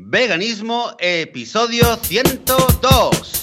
[0.00, 3.37] Veganismo, episodio 102.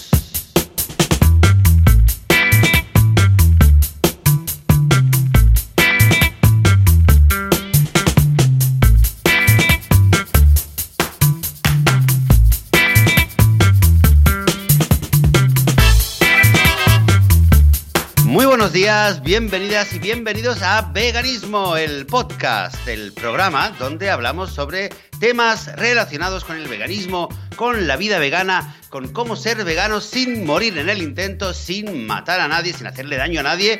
[19.21, 26.57] Bienvenidas y bienvenidos a Veganismo, el podcast, el programa donde hablamos sobre temas relacionados con
[26.57, 31.53] el veganismo, con la vida vegana, con cómo ser vegano sin morir en el intento,
[31.53, 33.79] sin matar a nadie, sin hacerle daño a nadie.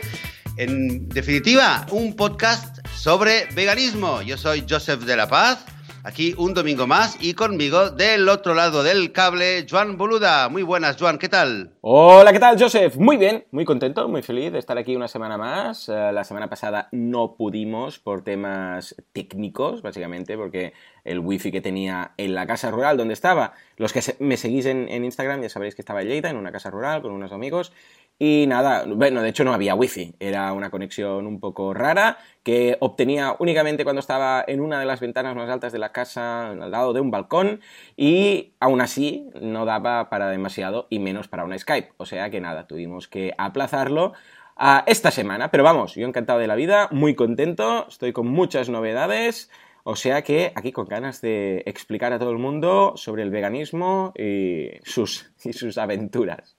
[0.58, 4.22] En definitiva, un podcast sobre veganismo.
[4.22, 5.66] Yo soy Joseph de la Paz
[6.08, 10.50] Aquí un domingo más y conmigo del otro lado del cable, Joan Boluda.
[10.50, 11.72] Muy buenas, Joan, ¿qué tal?
[11.82, 12.96] Hola, ¿qué tal, Joseph?
[12.98, 15.90] Muy bien, muy contento, muy feliz de estar aquí una semana más.
[15.90, 20.74] Eh, la semana pasada no pudimos por temas técnicos, básicamente, porque
[21.06, 24.88] el wifi que tenía en la casa rural donde estaba, los que me seguís en,
[25.04, 27.74] Instagram ya sabréis que estaba en Lleida, en una casa rural con unos amigos,
[28.18, 32.78] y nada, bueno, de hecho no había wifi, era una conexión un poco rara que
[32.80, 36.72] obtenía únicamente cuando estaba en una de las ventanas más altas de la casa, al
[36.72, 37.60] lado de un balcón,
[37.98, 41.94] y aún así no daba para demasiado y menos para una Skype.
[41.98, 44.14] O sea que nada, tuvimos que aplazarlo
[44.56, 45.52] a esta semana.
[45.52, 49.50] Pero vamos, yo encantado de la vida, muy contento, estoy con muchas novedades.
[49.84, 54.14] O sea que aquí con ganas de explicar a todo el mundo sobre el veganismo
[54.18, 56.58] y sus, y sus aventuras.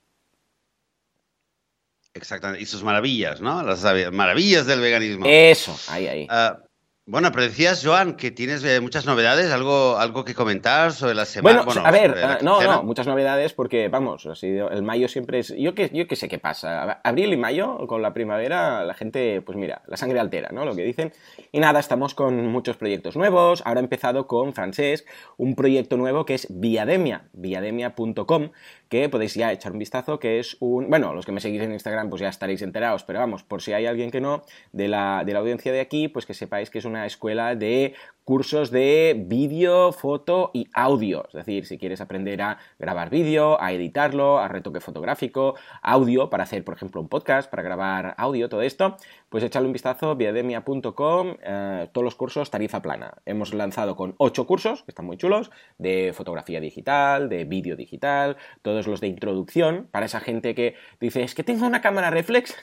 [2.17, 3.62] Exactamente, y sus maravillas, ¿no?
[3.62, 5.27] Las maravillas del veganismo.
[5.27, 6.28] Eso, ahí, ahí.
[6.31, 6.67] Uh,
[7.09, 11.25] bueno, pero decías, Joan, que tienes eh, muchas novedades, algo, algo que comentar sobre la
[11.25, 11.62] semana.
[11.62, 15.55] Bueno, a ver, uh, no, no, muchas novedades porque, vamos, así, el mayo siempre es...
[15.56, 17.00] Yo que, yo que sé qué pasa.
[17.05, 20.64] Abril y mayo, con la primavera, la gente, pues mira, la sangre altera, ¿no?
[20.64, 21.12] Lo que dicen.
[21.53, 23.62] Y nada, estamos con muchos proyectos nuevos.
[23.64, 25.06] Ahora he empezado con Francesc,
[25.37, 28.50] un proyecto nuevo que es Viademia, viademia.com,
[28.88, 30.88] que podéis ya echar un vistazo, que es un...
[30.88, 33.72] Bueno, los que me seguís en Instagram pues ya estaréis enterados, pero vamos, por si
[33.72, 34.42] hay alguien que no,
[34.72, 37.94] de la, de la audiencia de aquí, pues que sepáis que es una escuela de
[38.26, 41.26] cursos de vídeo, foto y audio.
[41.28, 46.42] Es decir, si quieres aprender a grabar vídeo, a editarlo, a retoque fotográfico, audio, para
[46.42, 48.97] hacer, por ejemplo, un podcast, para grabar audio, todo esto,
[49.28, 53.14] pues échale un vistazo, viademia.com, eh, todos los cursos tarifa plana.
[53.26, 58.38] Hemos lanzado con ocho cursos, que están muy chulos, de fotografía digital, de vídeo digital,
[58.62, 62.56] todos los de introducción, para esa gente que dice, es que tengo una cámara reflex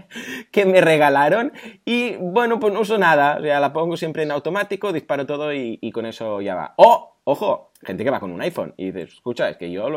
[0.50, 1.52] que me regalaron
[1.84, 5.52] y, bueno, pues no uso nada, o sea, la pongo siempre en automático, para todo
[5.52, 6.74] y, con eso ya va.
[6.76, 7.16] ¡Oh!
[7.24, 9.88] Ojo, gente que va con un iPhone y dices, escucha, es que yo,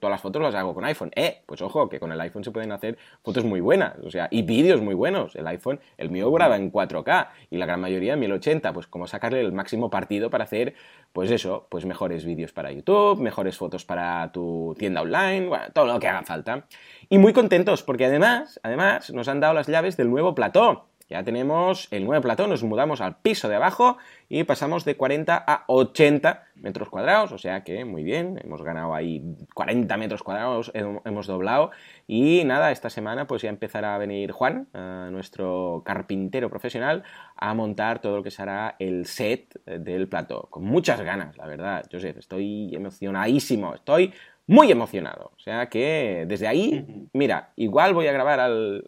[0.00, 1.10] todas las fotos las hago con iPhone.
[1.14, 4.28] Eh, pues ojo, que con el iPhone se pueden hacer fotos muy buenas, o sea,
[4.30, 5.36] y vídeos muy buenos.
[5.36, 9.06] El iPhone, el mío graba en 4K y la gran mayoría en 1080, pues como
[9.06, 10.74] sacarle el máximo partido para hacer,
[11.12, 15.86] pues eso, pues mejores vídeos para YouTube, mejores fotos para tu tienda online, bueno, todo
[15.86, 16.66] lo que haga falta.
[17.08, 20.86] Y muy contentos porque además, además nos han dado las llaves del nuevo plató.
[21.08, 23.96] Ya tenemos el nuevo plató, nos mudamos al piso de abajo
[24.28, 28.92] y pasamos de 40 a 80 metros cuadrados, o sea que muy bien, hemos ganado
[28.92, 29.22] ahí
[29.54, 31.70] 40 metros cuadrados, hemos doblado
[32.08, 37.04] y nada, esta semana pues ya empezará a venir Juan, eh, nuestro carpintero profesional,
[37.36, 41.86] a montar todo lo que será el set del plató, con muchas ganas, la verdad,
[41.90, 44.12] Joseph, estoy emocionadísimo, estoy
[44.46, 45.32] muy emocionado.
[45.36, 48.40] O sea que desde ahí, mira, igual voy a grabar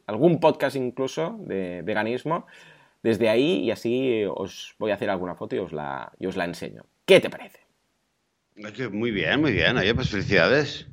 [0.07, 2.47] algún podcast incluso de veganismo
[3.03, 6.45] desde ahí y así os voy a hacer alguna foto y os la, os la
[6.45, 6.85] enseño.
[7.05, 7.61] ¿Qué te parece?
[8.91, 9.77] Muy bien, muy bien.
[9.77, 10.87] Oye, pues felicidades.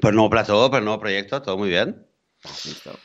[0.00, 2.06] Por el nuevo plató, por el nuevo proyecto, todo muy bien.
[2.64, 2.96] Listo.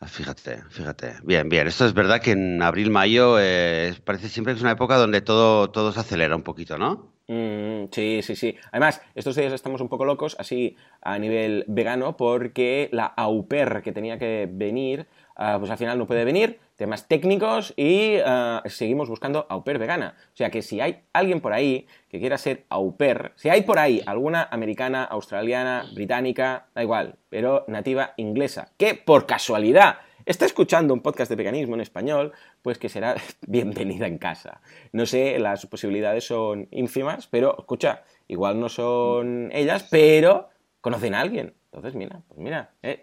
[0.00, 1.16] Ah, fíjate, fíjate.
[1.24, 1.66] Bien, bien.
[1.66, 5.20] Esto es verdad que en abril, mayo eh, parece siempre que es una época donde
[5.22, 7.12] todo, todo se acelera un poquito, ¿no?
[7.26, 8.56] Mm, sí, sí, sí.
[8.72, 13.92] Además, estos días estamos un poco locos, así a nivel vegano, porque la AUPER que
[13.92, 15.06] tenía que venir,
[15.38, 20.14] ah, pues al final no puede venir, temas técnicos y ah, seguimos buscando AUPER vegana.
[20.34, 23.78] O sea que si hay alguien por ahí que quiera ser AUPER, si hay por
[23.78, 30.92] ahí alguna americana, australiana, británica, da igual, pero nativa inglesa, que por casualidad está escuchando
[30.92, 34.60] un podcast de veganismo en español, pues que será bienvenida en casa.
[34.92, 40.50] No sé, las posibilidades son ínfimas, pero escucha, igual no son ellas, pero
[40.82, 41.54] conocen a alguien.
[41.72, 43.02] Entonces, mira, pues mira, eh,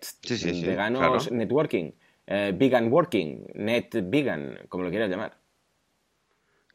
[0.65, 1.91] veganos networking,
[2.27, 5.44] eh, vegan working, net vegan, como lo quieras llamar.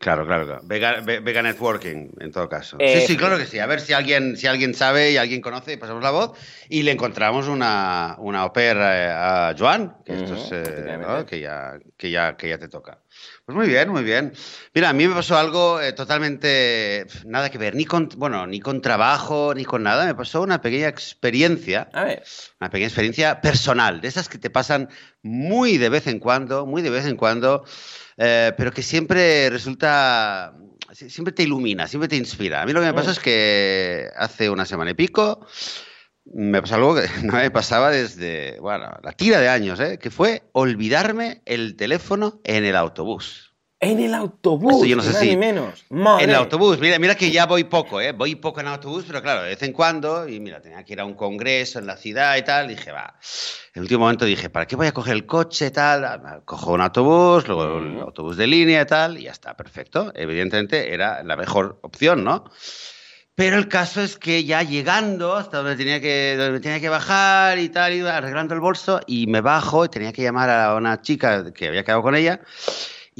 [0.01, 2.79] Claro, claro, Vega, Vega, Networking, en todo caso.
[2.81, 3.59] sí, sí, claro que sí.
[3.59, 6.39] A ver si alguien, si alguien sabe y alguien conoce, pasamos la voz
[6.71, 12.49] y le encontramos una, una a Joan, que, esto es, que, ya, que, ya, que
[12.49, 13.03] ya te toca.
[13.45, 14.33] Pues muy bien, muy bien.
[14.73, 18.59] Mira, a mí me pasó algo eh, totalmente nada que ver, ni con, bueno, ni
[18.59, 20.07] con trabajo, ni con nada.
[20.07, 22.23] Me pasó una pequeña experiencia, a ver.
[22.59, 24.89] una pequeña experiencia personal, de esas que te pasan
[25.23, 27.65] muy de vez en cuando, muy de vez en cuando,
[28.23, 30.53] eh, pero que siempre resulta,
[30.93, 32.61] siempre te ilumina, siempre te inspira.
[32.61, 35.47] A mí lo que me pasó es que hace una semana y pico
[36.27, 39.99] me pasó algo que no me pasaba desde, bueno, la tira de años, ¿eh?
[39.99, 43.50] que fue olvidarme el teléfono en el autobús.
[43.83, 45.87] En el autobús, yo no sé si, ni menos.
[45.89, 48.13] En el autobús, mira, mira que ya voy poco, ¿eh?
[48.13, 51.01] Voy poco en autobús, pero claro, de vez en cuando, y mira, tenía que ir
[51.01, 53.15] a un congreso en la ciudad y tal, y dije, va.
[53.73, 56.05] En el último momento dije, ¿para qué voy a coger el coche y tal?
[56.05, 60.13] Ah, cojo un autobús, luego el autobús de línea y tal, y ya está, perfecto.
[60.15, 62.45] Evidentemente era la mejor opción, ¿no?
[63.35, 67.59] Pero el caso es que ya llegando hasta donde tenía que, donde tenía que bajar
[67.59, 71.01] y tal, iba arreglando el bolso y me bajo y tenía que llamar a una
[71.01, 72.43] chica que había quedado con ella.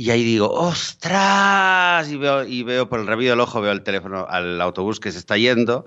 [0.01, 2.11] Y ahí digo, ¡ostras!
[2.11, 5.13] Y veo, y veo por el rabillo del ojo, veo el teléfono al autobús que
[5.13, 5.85] se está yendo.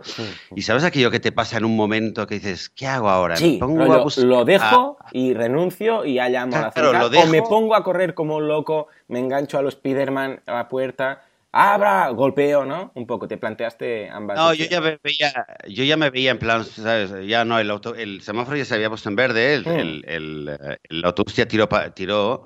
[0.56, 3.38] Y sabes aquello que te pasa en un momento que dices, ¿qué hago ahora?
[3.38, 7.12] Sí, lo, dejo y renuncio y ya llamo a la ciudad.
[7.12, 10.68] O me pongo a correr como un loco, me engancho a los Spiderman a la
[10.68, 11.24] puerta
[11.56, 12.92] abra, golpeo, ¿no?
[12.96, 14.38] Un poco, te planteaste ambas.
[14.38, 17.14] No, yo ya, me veía, yo ya me veía en plan, ¿sabes?
[17.28, 20.04] Ya no, el, auto, el semáforo ya se había puesto en verde, el, mm.
[20.08, 22.46] el, el, autobús ya tiró, tiró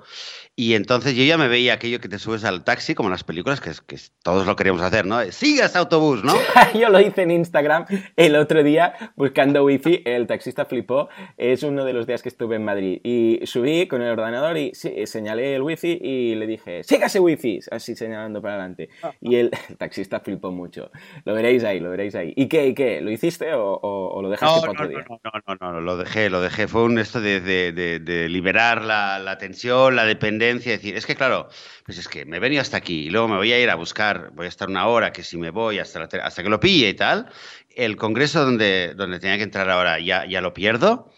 [0.58, 3.22] y entonces yo ya me veía aquello que te subes al taxi, como en las
[3.22, 5.22] películas, que, que todos lo queríamos hacer, ¿no?
[5.30, 6.34] Sigas autobús, ¿no?
[6.74, 11.84] yo lo hice en Instagram el otro día buscando wifi, el taxista flipó, es uno
[11.84, 13.00] de los días que estuve en Madrid.
[13.04, 17.94] Y subí con el ordenador y señalé el wifi y le dije, sígase wifi, así
[17.94, 18.88] señalando para adelante.
[19.20, 20.90] Y el, taxista flipó mucho.
[21.24, 22.32] Lo veréis ahí, lo veréis ahí.
[22.34, 23.00] ¿Y qué, y qué?
[23.00, 25.04] ¿Lo hiciste o, lo dejaste para otro día?
[25.08, 26.66] No, no, no, no, lo dejé, lo dejé.
[26.66, 31.14] Fue un esto de, de, de, liberar la, la tensión, la dependencia decir, es que
[31.14, 31.48] claro,
[31.84, 33.74] pues es que me he venido hasta aquí y luego me voy a ir a
[33.74, 36.88] buscar, voy a estar una hora que si me voy hasta, hasta que lo pille
[36.88, 37.30] y tal,
[37.74, 41.10] el congreso donde, donde tenía que entrar ahora ya, ya lo pierdo.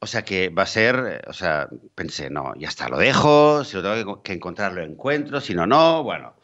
[0.00, 3.76] O sea que va a ser, o sea, pensé, no, ya está, lo dejo, si
[3.76, 6.34] lo tengo que, encontrar lo encuentro, si no, no, bueno.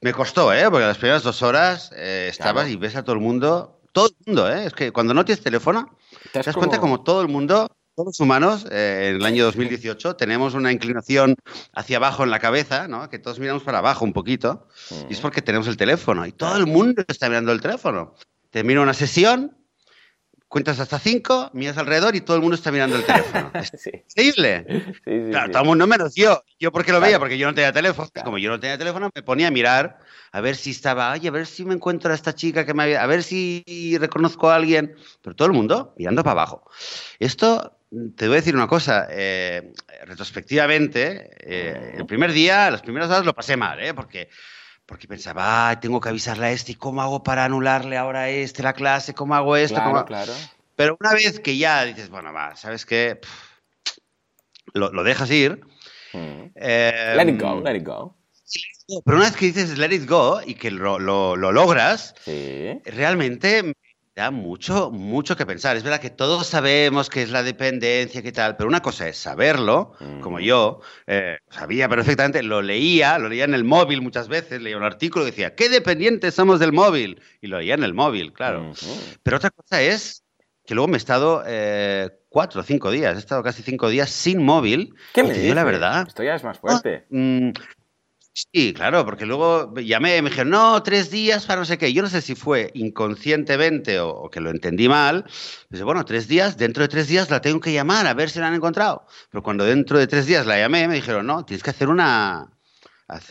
[0.00, 0.70] Me costó, ¿eh?
[0.70, 4.14] Porque las primeras dos horas eh, estabas y ves a todo el mundo, todo el
[4.24, 4.66] mundo, ¿eh?
[4.66, 5.98] Es que cuando no tienes teléfono,
[6.32, 7.68] te das cuenta como todo el mundo
[7.98, 11.34] todos los humanos, eh, en el año 2018, tenemos una inclinación
[11.74, 13.10] hacia abajo en la cabeza, ¿no?
[13.10, 14.68] Que todos miramos para abajo un poquito.
[15.10, 16.24] Y es porque tenemos el teléfono.
[16.24, 18.14] Y todo el mundo está mirando el teléfono.
[18.50, 19.56] Termina una sesión,
[20.46, 23.50] cuentas hasta cinco, miras alrededor y todo el mundo está mirando el teléfono.
[23.54, 24.94] Es increíble.
[25.32, 26.44] claro, todo el mundo menos yo.
[26.60, 28.08] Yo porque lo veía, porque yo no tenía teléfono.
[28.22, 29.98] Como yo no tenía teléfono, me ponía a mirar
[30.30, 32.84] a ver si estaba, ay, a ver si me encuentro a esta chica que me
[32.84, 34.94] había, a ver si reconozco a alguien.
[35.20, 36.70] Pero todo el mundo mirando para abajo.
[37.18, 37.74] Esto
[38.16, 39.72] te voy a decir una cosa, eh,
[40.04, 43.94] retrospectivamente, eh, el primer día, las primeras horas lo pasé mal, ¿eh?
[43.94, 44.28] porque,
[44.84, 48.74] porque pensaba, tengo que avisarle a este, ¿cómo hago para anularle ahora a este la
[48.74, 49.14] clase?
[49.14, 49.80] ¿Cómo hago esto?
[50.06, 50.32] Claro,
[50.76, 53.20] Pero una vez que ya dices, bueno, va, ¿sabes qué?
[54.74, 55.60] lo, dejas ir.
[56.12, 56.52] Mm.
[56.54, 58.16] let it go, let it go.
[59.04, 62.80] Pero una vez que dices let it go y que lo, lo, lo logras, sí.
[62.84, 63.74] realmente
[64.18, 65.76] da mucho, mucho que pensar.
[65.76, 69.16] Es verdad que todos sabemos que es la dependencia, que tal, pero una cosa es
[69.16, 74.60] saberlo, como yo, eh, sabía perfectamente, lo leía, lo leía en el móvil muchas veces,
[74.60, 77.94] leía un artículo que decía, qué dependientes somos del móvil, y lo leía en el
[77.94, 78.72] móvil, claro.
[79.22, 80.24] Pero otra cosa es
[80.66, 84.10] que luego me he estado eh, cuatro o cinco días, he estado casi cinco días
[84.10, 84.96] sin móvil.
[85.14, 85.54] ¿Qué me dices?
[85.54, 86.08] la verdad.
[86.08, 87.06] Esto ya es más fuerte.
[87.10, 87.50] Mm,
[88.52, 91.92] Sí, claro, porque luego llamé y me dijeron, no, tres días para no sé qué.
[91.92, 95.24] Yo no sé si fue inconscientemente o, que lo entendí mal.
[95.70, 98.38] Dice, bueno, tres días, dentro de tres días la tengo que llamar a ver si
[98.38, 99.04] la han encontrado.
[99.30, 102.48] Pero cuando dentro de tres días la llamé, me dijeron, no, tienes que hacer una,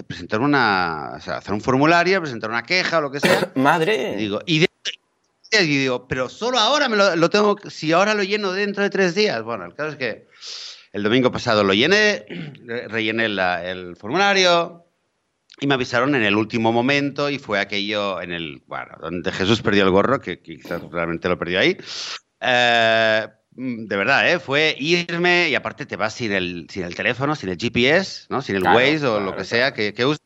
[0.07, 3.49] presentar una, o sea, hacer un formulario, presentar una queja o lo que sea.
[3.55, 4.15] Madre.
[4.15, 4.67] Y digo, y,
[5.51, 9.41] digo, pero solo ahora me lo, tengo, si ahora lo lleno dentro de tres días.
[9.41, 10.27] Bueno, el caso es que
[10.91, 12.25] el domingo pasado lo llené,
[12.89, 14.86] rellené el formulario,
[15.59, 19.61] y me avisaron en el último momento y fue aquello en el, bueno, donde Jesús
[19.61, 21.77] perdió el gorro, que quizás realmente lo perdió ahí.
[22.39, 24.39] Eh, de verdad, ¿eh?
[24.39, 28.43] fue irme y aparte te vas sin el, sin el teléfono, sin el GPS, ¿no?
[28.43, 30.21] sin el Waze o lo que sea que, que uses.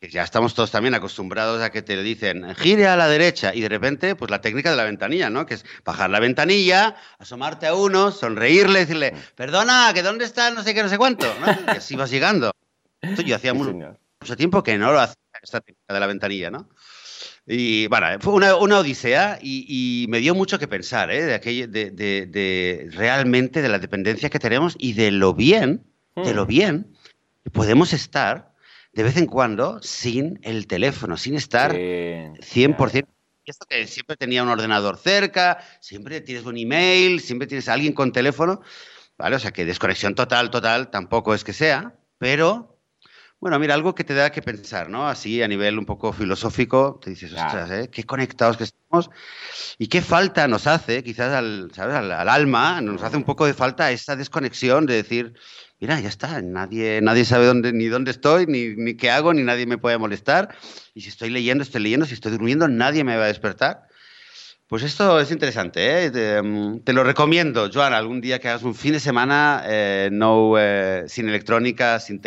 [0.00, 3.68] Ya estamos todos también acostumbrados a que te dicen gire a la derecha y de
[3.68, 5.46] repente, pues la técnica de la ventanilla, ¿no?
[5.46, 10.62] Que es bajar la ventanilla, asomarte a uno, sonreírle, decirle, perdona, que dónde está no
[10.62, 11.46] sé qué, no sé cuánto, ¿no?
[11.74, 12.52] Y así vas llegando.
[13.00, 13.74] Esto yo hacía muy,
[14.26, 16.68] mucho tiempo que no lo hacía esta técnica de la ventanilla, ¿no?
[17.46, 21.22] Y bueno, fue una, una odisea y, me dio mucho que pensar, ¿eh?
[21.24, 26.34] De, aquello, de, de, realmente de la dependencia que tenemos y de lo bien, de
[26.34, 26.48] lo hmm.
[26.48, 26.96] bien
[27.44, 28.52] que podemos estar
[28.92, 33.06] de vez en cuando sin el teléfono, sin estar 100%.
[33.44, 37.92] esto que siempre tenía un ordenador cerca, siempre tienes un email, siempre tienes a alguien
[37.92, 38.62] con teléfono,
[39.16, 39.36] ¿vale?
[39.36, 42.75] O sea que desconexión total, total, tampoco es que sea, pero
[43.46, 45.06] bueno, mira, algo que te da que pensar, ¿no?
[45.06, 47.88] Así a nivel un poco filosófico, te dices, ostras, ¿eh?
[47.92, 49.08] qué conectados que estamos
[49.78, 51.94] y qué falta nos hace, quizás al, ¿sabes?
[51.94, 55.34] Al, alma, nos hace un poco de falta esa desconexión de decir,
[55.78, 59.44] mira, ya está, nadie, nadie sabe dónde, ni dónde estoy, ni, ni qué hago, ni
[59.44, 60.56] nadie me puede molestar.
[60.92, 63.86] Y si estoy leyendo, estoy leyendo, si estoy durmiendo, nadie me va a despertar.
[64.66, 66.42] Pues esto es interesante, ¿eh?
[66.42, 70.54] Mm, te, lo recomiendo, Joan, algún día que hagas un fin de semana eh, no,
[70.58, 72.20] eh, sin electrónica, sin mm.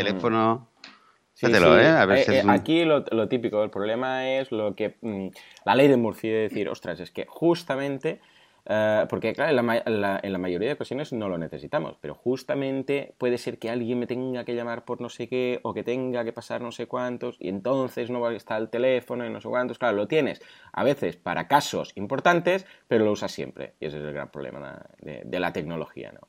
[1.79, 2.23] ¿Eh?
[2.27, 5.27] Eh, aquí lo, típico, el problema es lo que mm,
[5.65, 8.19] la ley de Murphy de decir, ostras, es que justamente,
[8.65, 13.13] eh, porque claro, en la, en la, mayoría de ocasiones no lo necesitamos, pero justamente
[13.17, 16.25] puede ser que alguien me tenga que llamar por no sé qué o que tenga
[16.25, 19.39] que pasar no sé cuántos y entonces no va a estar el teléfono y no
[19.39, 19.79] sé cuántos.
[19.79, 20.41] Claro, lo tienes
[20.73, 24.85] a veces para casos importantes, pero lo usas siempre y ese es el gran problema
[25.01, 26.27] de, de la tecnología, ¿no?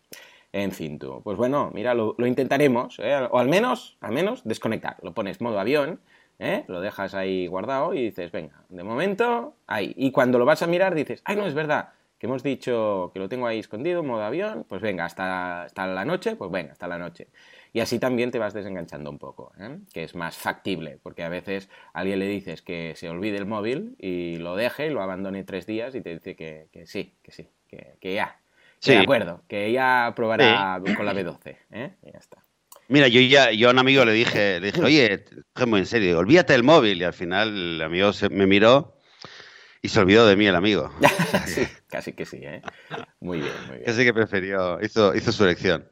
[0.53, 1.21] En fin, tú.
[1.23, 3.29] Pues bueno, mira, lo, intentaremos, ¿eh?
[3.31, 4.97] o al menos, al menos desconectar.
[5.03, 6.01] Lo pones modo avión,
[6.41, 6.65] ¿eh?
[6.67, 9.95] lo dejas ahí guardado y dices, venga, de momento, ahí.
[9.97, 13.21] Y cuando lo vas a mirar dices, ay, no, es verdad, que hemos dicho que
[13.21, 16.89] lo tengo ahí escondido, modo avión, pues venga, hasta, hasta la noche, pues venga, hasta
[16.89, 17.29] la noche.
[17.73, 19.79] Y así también te vas desenganchando un poco, ¿eh?
[19.93, 23.47] que es más factible, porque a veces a alguien le dices que se olvide el
[23.47, 27.31] móvil y lo deje y lo abandone tres días y te dice que, sí, que
[27.31, 28.41] sí, que ya,
[28.81, 28.93] Sí.
[28.93, 31.97] De acuerdo, que ya probará con la B12, ¿eh?
[32.03, 32.45] Y ya está.
[32.89, 36.55] Mira, yo ya yo a un amigo le dije, le dije, oye, en serio, olvídate
[36.55, 36.99] el móvil.
[37.01, 38.97] Y al final el amigo me miró
[39.83, 40.91] y se olvidó de mí el amigo.
[41.89, 42.63] casi que sí, ¿eh?
[43.21, 43.87] Muy bien, muy bien.
[43.87, 45.89] Casi que prefirió, hizo, hizo su elección.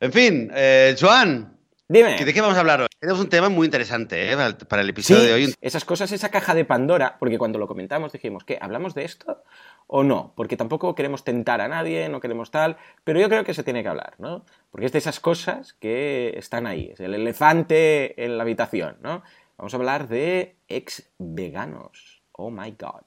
[0.00, 1.56] En fin, eh, Joan,
[1.92, 2.16] Dime.
[2.16, 2.86] ¿De qué vamos a hablar hoy?
[2.98, 4.36] Tenemos un tema muy interesante ¿eh?
[4.66, 5.54] para el episodio de hoy.
[5.60, 8.58] Esas cosas, esa caja de Pandora, porque cuando lo comentamos dijimos, ¿qué?
[8.62, 9.42] ¿Hablamos de esto
[9.88, 10.32] o no?
[10.34, 13.82] Porque tampoco queremos tentar a nadie, no queremos tal, pero yo creo que se tiene
[13.82, 14.46] que hablar, ¿no?
[14.70, 19.22] Porque es de esas cosas que están ahí, es el elefante en la habitación, ¿no?
[19.58, 22.22] Vamos a hablar de ex veganos.
[22.32, 23.02] Oh my god.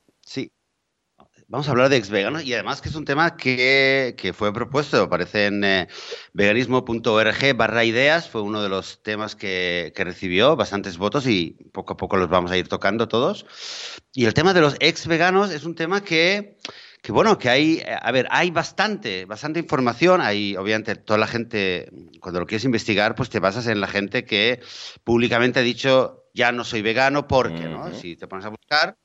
[1.47, 5.03] Vamos a hablar de ex veganos y además que es un tema que, fue propuesto,
[5.03, 5.87] aparece en eh,
[6.33, 11.97] veganismo.org barra ideas, fue uno de los temas que, recibió bastantes votos y poco a
[11.97, 13.45] poco los vamos a ir tocando todos.
[14.11, 16.57] Y el tema de los ex veganos es un tema que,
[17.03, 21.91] que bueno, que hay, a ver, hay bastante, bastante información, hay obviamente toda la gente,
[22.21, 24.61] cuando lo quieres investigar, pues te basas en la gente que
[25.03, 27.93] públicamente ha dicho ya no soy vegano porque, ¿no?
[27.93, 28.97] Si te pones a buscar,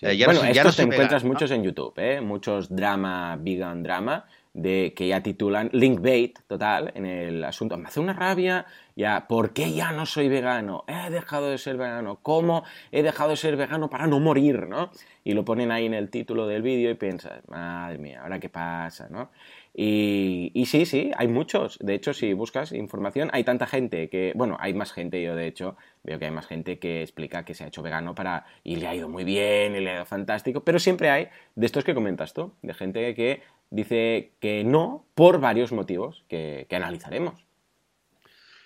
[0.00, 2.22] eh, ya, bueno, no, ya no te encuentras muchos en YouTube, ¿eh?
[2.22, 4.24] Muchos drama, vegan drama,
[4.54, 7.76] de que ya titulan linkbait total en el asunto.
[7.76, 8.64] Me hace una rabia
[8.96, 10.84] ya, ¿por qué ya no soy vegano?
[10.86, 12.20] He dejado de ser vegano.
[12.22, 14.90] ¿Cómo he dejado de ser vegano para no morir, no?
[15.24, 18.48] Y lo ponen ahí en el título del vídeo y piensas, madre mía, ¿ahora qué
[18.48, 19.30] pasa, no?
[19.74, 21.78] Y, sí, sí, hay muchos.
[21.80, 25.46] De hecho, si buscas información, hay tanta gente que, bueno, hay más gente, yo de
[25.46, 28.76] hecho veo que hay más gente que explica que se ha hecho vegano para y
[28.76, 31.84] le ha ido muy bien y le ha ido fantástico, pero siempre hay de estos
[31.84, 37.42] que comentas tú, de gente que dice que no por varios motivos que, analizaremos.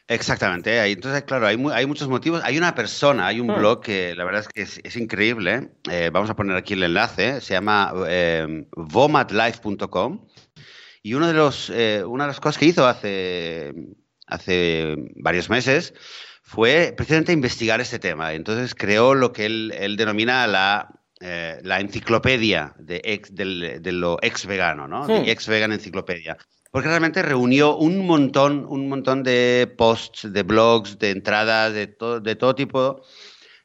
[0.08, 2.40] Exactamente, entonces claro, hay, hay, muchos motivos.
[2.44, 3.58] Hay una persona, hay un hmm.
[3.58, 5.70] blog que la verdad es que es, increíble.
[5.90, 10.20] Eh, vamos a poner aquí el enlace, se llama eh, vomatlife.com
[11.06, 13.72] y uno de los, eh, una de las cosas que hizo hace,
[14.26, 15.94] hace varios meses
[16.42, 18.32] fue precisamente investigar este tema.
[18.32, 24.46] Entonces creó lo que él, denomina la, eh, la enciclopedia de, ex, de, lo ex
[24.46, 25.06] vegano, ¿no?
[25.08, 26.38] ex vegan enciclopedia.
[26.72, 32.34] Porque realmente reunió un montón, un montón de posts, de blogs, de entradas, de, de
[32.34, 33.04] todo tipo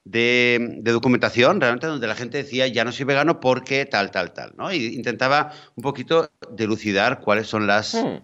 [0.04, 4.54] de, documentación, realmente donde la gente decía, ya no soy vegano porque tal, tal, tal,
[4.58, 4.72] ¿no?
[4.72, 8.24] Y intentaba un poquito delucidar cuáles son las, hmm.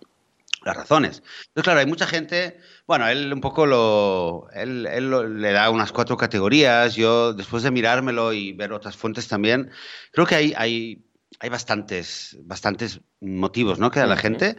[0.65, 1.23] las razones.
[1.47, 2.57] Entonces, claro, hay mucha gente,
[2.87, 8.33] bueno, él un poco lo, él, le da unas cuatro categorías, yo después de mirármelo
[8.33, 9.69] y ver otras fuentes también,
[10.11, 11.05] creo que hay, hay,
[11.39, 13.91] hay bastantes, bastantes motivos, ¿no?
[13.91, 14.57] Que da la gente,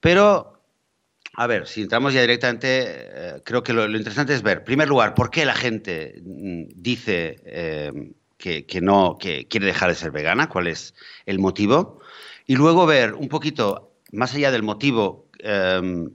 [0.00, 0.57] pero
[1.34, 4.88] a ver, si entramos ya directamente, eh, creo que lo, interesante es ver, en primer
[4.88, 10.10] lugar, por qué la gente mm, dice eh, que, no, que quiere dejar de ser
[10.10, 10.94] vegana, cuál es
[11.26, 12.00] el motivo,
[12.46, 16.10] y luego ver un poquito, más allá del motivo, em,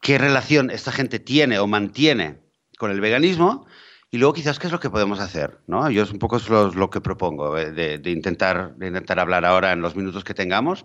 [0.00, 2.38] qué relación esta gente tiene o mantiene
[2.78, 3.66] con el veganismo,
[4.14, 5.88] Y luego quizás qué es lo que podemos hacer, ¿no?
[5.88, 6.38] Yo es un poco
[6.74, 10.84] lo, que propongo eh, de, intentar, de intentar hablar ahora en los minutos que tengamos.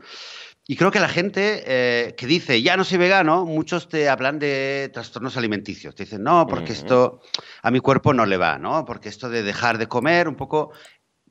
[0.69, 4.37] Y creo que la gente eh, que dice, ya no soy vegano, muchos te hablan
[4.37, 5.95] de trastornos alimenticios.
[5.95, 7.21] Te dicen, no, porque esto
[7.61, 8.83] a mi cuerpo no le va, ¿no?
[8.83, 10.73] Porque esto de dejar de comer, un poco,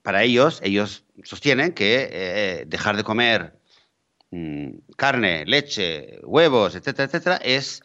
[0.00, 3.59] para ellos, ellos sostienen que eh, dejar de comer
[4.31, 7.83] mm, carne, leche, huevos, etcétera, etcétera, es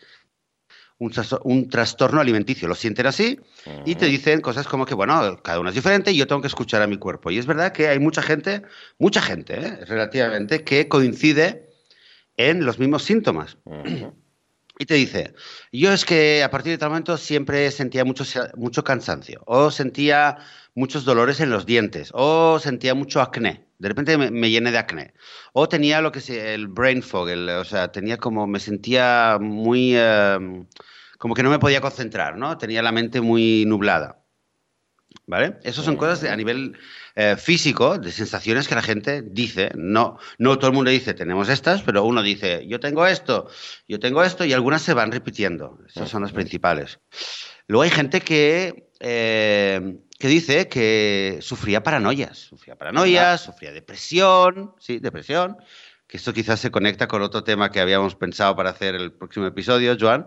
[1.44, 2.68] un, trastorno alimenticio.
[2.68, 3.40] Lo sienten así
[3.86, 6.48] y te dicen cosas como que, bueno, cada uno es diferente y yo tengo que
[6.48, 7.32] escuchar a mi cuerpo.
[7.32, 8.62] Y es verdad que hay mucha gente,
[9.00, 9.86] mucha gente, ¿eh?
[9.86, 11.70] relativamente, que coincide
[12.38, 13.58] en los mismos síntomas.
[14.78, 15.34] Y te dice,
[15.72, 18.24] yo es que a partir de tal momento siempre sentía mucho,
[18.56, 20.38] mucho cansancio, o sentía
[20.74, 23.66] muchos dolores en los dientes, o sentía mucho acné.
[23.78, 25.14] De repente me, llené de acné.
[25.54, 29.96] O tenía lo que es el brain fog, o sea, tenía como, me sentía muy...
[29.96, 30.68] Em,
[31.22, 32.58] como que no me podía concentrar, ¿no?
[32.58, 34.24] Tenía la mente muy nublada.
[35.28, 35.60] ¿Vale?
[35.62, 36.76] Esas son cosas a nivel
[37.16, 39.70] eh, físico, de sensaciones que la gente dice.
[39.76, 43.48] No, no todo el mundo dice, tenemos estas, pero uno dice, yo tengo esto,
[43.88, 45.78] yo tengo esto, y algunas se van repitiendo.
[45.88, 47.00] Esas son las principales.
[47.68, 52.40] Luego hay gente que, eh, que dice que sufría paranoias.
[52.40, 55.58] Sufría paranoias, sufría depresión, sí, depresión
[56.12, 59.46] que esto quizás se conecta con otro tema que habíamos pensado para hacer el próximo
[59.46, 60.26] episodio, Joan,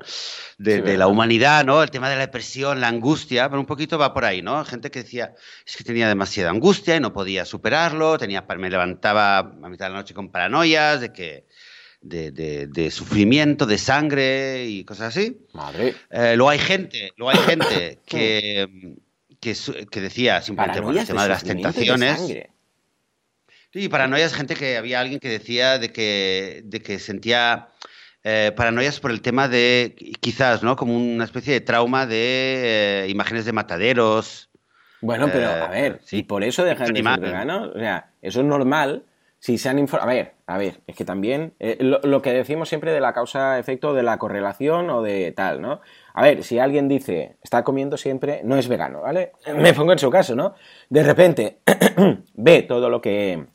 [0.57, 1.83] de, la humanidad, ¿no?
[1.83, 4.65] El tema de la depresión, la angustia, pero un poquito va por ahí, ¿no?
[4.65, 5.35] Gente que decía,
[5.67, 9.91] es que tenía demasiada angustia y no podía superarlo, tenía, me levantaba a mitad de
[9.91, 11.47] la noche con paranoias de que...
[12.01, 15.39] De, sufrimiento, de sangre y cosas así.
[15.55, 15.95] Madre.
[16.11, 18.97] Eh, luego hay gente, luego hay gente que,
[19.41, 22.21] que, decía simplemente bueno, el tema de las tentaciones.
[23.75, 27.71] Sí, paranoia es gente que había alguien que decía de que, de que sentía
[28.23, 30.77] eh, paranoias por el tema de, quizás, ¿no?
[30.77, 34.49] Como una especie de trauma de eh, imágenes de mataderos.
[35.01, 38.43] Bueno, pero a ver, eh, si por eso dejan de ser veganos, o sea, eso
[38.43, 39.07] es normal.
[39.41, 40.09] Si se han informado.
[40.09, 41.55] A ver, a ver, es que también.
[41.59, 45.81] lo, lo, que decimos siempre de la causa-efecto, de la correlación o de tal, ¿no?
[46.13, 49.33] A ver, si alguien dice, está comiendo siempre, no es vegano, ¿vale?
[49.59, 50.55] Me pongo en su caso, ¿no?
[50.89, 51.59] De repente
[52.35, 53.53] ve todo lo que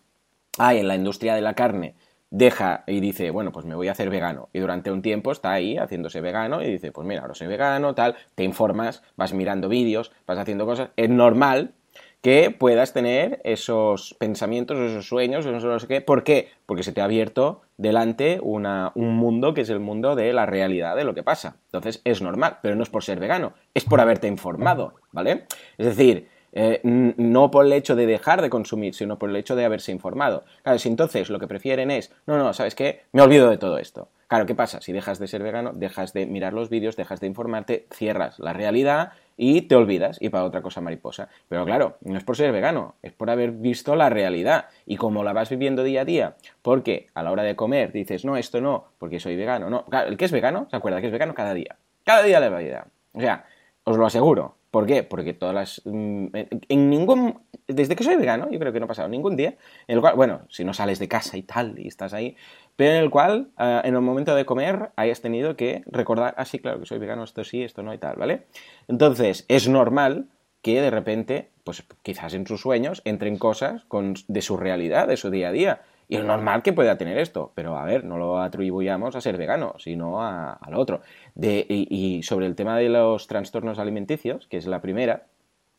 [0.59, 1.95] hay en la industria de la carne,
[2.29, 4.49] deja y dice, bueno, pues me voy a hacer vegano.
[4.53, 7.95] Y durante un tiempo está ahí haciéndose vegano y dice, pues mira, ahora soy vegano,
[7.95, 10.89] tal, te informas, vas mirando vídeos, vas haciendo cosas.
[10.95, 11.73] Es normal
[12.21, 16.01] que puedas tener esos pensamientos, esos sueños, no sé qué.
[16.01, 16.49] ¿Por qué?
[16.65, 20.45] Porque se te ha abierto delante una, un mundo que es el mundo de la
[20.45, 21.55] realidad de lo que pasa.
[21.65, 25.45] Entonces es normal, pero no es por ser vegano, es por haberte informado, ¿vale?
[25.77, 29.55] Es decir, eh, no por el hecho de dejar de consumir, sino por el hecho
[29.55, 30.43] de haberse informado.
[30.63, 33.01] Claro, si entonces lo que prefieren es, no, no, ¿sabes qué?
[33.11, 34.09] Me olvido de todo esto.
[34.29, 34.79] Claro, ¿qué pasa?
[34.79, 38.53] Si dejas de ser vegano, dejas de mirar los vídeos, dejas de informarte, cierras la
[38.53, 41.29] realidad y te olvidas y para otra cosa mariposa.
[41.47, 45.23] Pero claro, no es por ser vegano, es por haber visto la realidad y como
[45.23, 46.35] la vas viviendo día a día.
[46.61, 49.67] Porque a la hora de comer dices, no, esto no, porque soy vegano.
[49.71, 51.77] No, el que es vegano se acuerda que es vegano cada día.
[52.03, 52.87] Cada día de la vida.
[53.13, 53.45] O sea,
[53.83, 55.03] os lo aseguro, ¿Por qué?
[55.03, 55.81] Porque todas las...
[55.85, 56.27] Mm,
[56.69, 57.39] en ningún...
[57.67, 59.55] Desde que soy vegano, yo creo que no ha pasado ningún día
[59.87, 62.35] en el cual, bueno, si no sales de casa y tal y estás ahí,
[62.75, 66.45] pero en el cual ah, en el momento de comer hayas tenido que recordar, ah,
[66.45, 68.45] sí, claro que soy vegano, esto sí, esto no y tal, ¿vale?
[68.87, 70.27] Entonces, es normal
[70.61, 75.17] que de repente, pues quizás en sus sueños, entren cosas con, de su realidad, de
[75.17, 75.81] su día a día.
[76.11, 79.37] Y es normal que pueda tener esto, pero a ver, no lo atribuyamos a ser
[79.37, 81.01] vegano, sino a, lo otro.
[81.35, 85.27] De, y, sobre el tema de los trastornos alimenticios, que es la primera,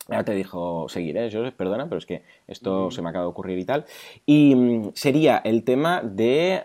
[0.09, 1.53] ya te dijo seguir, ¿eh?
[1.57, 3.87] Perdona, pero es que esto se me acaba de ocurrir y tal.
[4.25, 6.63] Y mm, sería el tema de,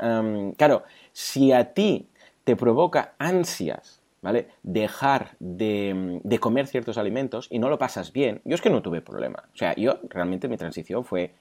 [0.57, 2.07] claro, si a ti
[2.43, 4.49] te provoca ansias, ¿vale?
[4.61, 8.69] Dejar de, mm, de, comer ciertos alimentos y no lo pasas bien, yo es que
[8.69, 9.43] no tuve problema.
[9.55, 11.33] O sea, yo realmente mi transición fue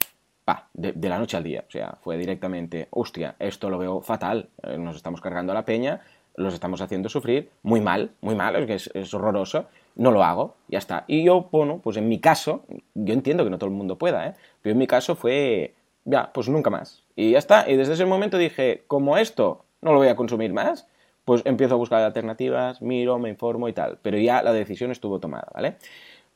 [0.44, 1.64] pa, de, la noche al día.
[1.66, 5.64] O sea, fue directamente, hostia, esto lo veo fatal, eh, nos estamos cargando a la
[5.64, 6.00] peña,
[6.36, 10.56] los estamos haciendo sufrir, muy mal, muy mal, es que es, horroroso, no lo hago,
[10.68, 11.04] ya está.
[11.06, 14.26] Y yo, bueno, pues en mi caso, yo entiendo que no todo el mundo pueda,
[14.26, 14.34] ¿eh?
[14.60, 17.02] pero en mi caso fue, ya, pues nunca más.
[17.14, 20.52] Y ya está, y desde ese momento dije, como esto no lo voy a consumir
[20.52, 20.88] más,
[21.24, 25.20] pues empiezo a buscar alternativas, miro, me informo y tal, pero ya la decisión estuvo
[25.20, 25.76] tomada, ¿vale?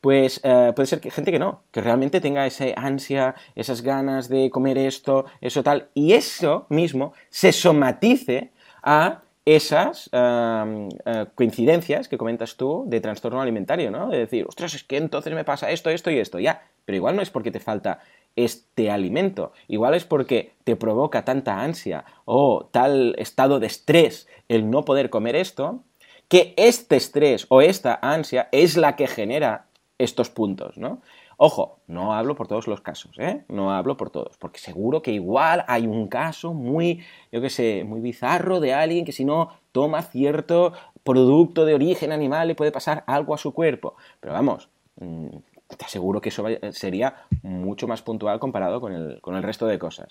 [0.01, 4.29] Pues eh, puede ser que gente que no, que realmente tenga esa ansia, esas ganas
[4.29, 12.19] de comer esto, eso tal, y eso mismo se somatice a esas eh, coincidencias que
[12.19, 14.11] comentas tú de trastorno alimentario, ¿no?
[14.11, 17.17] De decir, ostras, es que entonces me pasa esto, esto y esto, ya, pero igual
[17.17, 18.01] no es porque te falta
[18.37, 24.71] este alimento, igual es porque te provoca tanta ansia o tal estado de estrés el
[24.71, 25.83] no poder comer esto,
[26.29, 29.68] que este estrés o esta ansia es la que genera
[29.99, 31.01] estos puntos, ¿no?
[31.37, 33.45] Ojo, no hablo por todos los casos, ¿eh?
[33.49, 37.85] No hablo por todos, porque seguro que igual hay un caso muy, yo qué sé,
[37.85, 40.73] muy bizarro de alguien que si no toma cierto
[41.05, 43.95] producto de origen animal le puede pasar algo a su cuerpo.
[44.21, 45.29] Pero vamos, mm,
[45.77, 49.79] te aseguro que eso sería mucho más puntual comparado con el, con el resto de
[49.79, 50.09] cosas.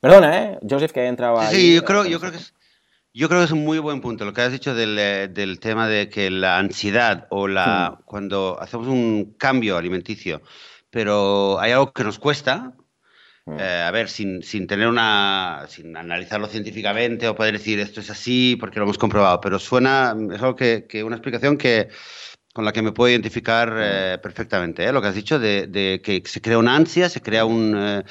[0.00, 0.58] Perdona, ¿eh?
[0.68, 1.54] Joseph, que haya entrado ahí.
[1.54, 2.52] Sí, yo creo, yo creo que es,
[3.16, 5.58] yo creo que es un muy buen punto lo que has dicho del, eh, del
[5.58, 10.42] tema de que la ansiedad o la cuando hacemos un cambio alimenticio,
[10.90, 12.74] pero hay algo que nos cuesta,
[13.46, 15.64] eh, a ver, sin, sin, tener una.
[15.66, 20.14] sin analizarlo científicamente o poder decir esto es así porque lo hemos comprobado, pero suena.
[20.32, 21.88] es algo que, que una explicación que
[22.52, 24.92] con la que me puedo identificar eh, perfectamente, ¿eh?
[24.92, 28.04] lo que has dicho, de, de, que se crea una ansia, se crea un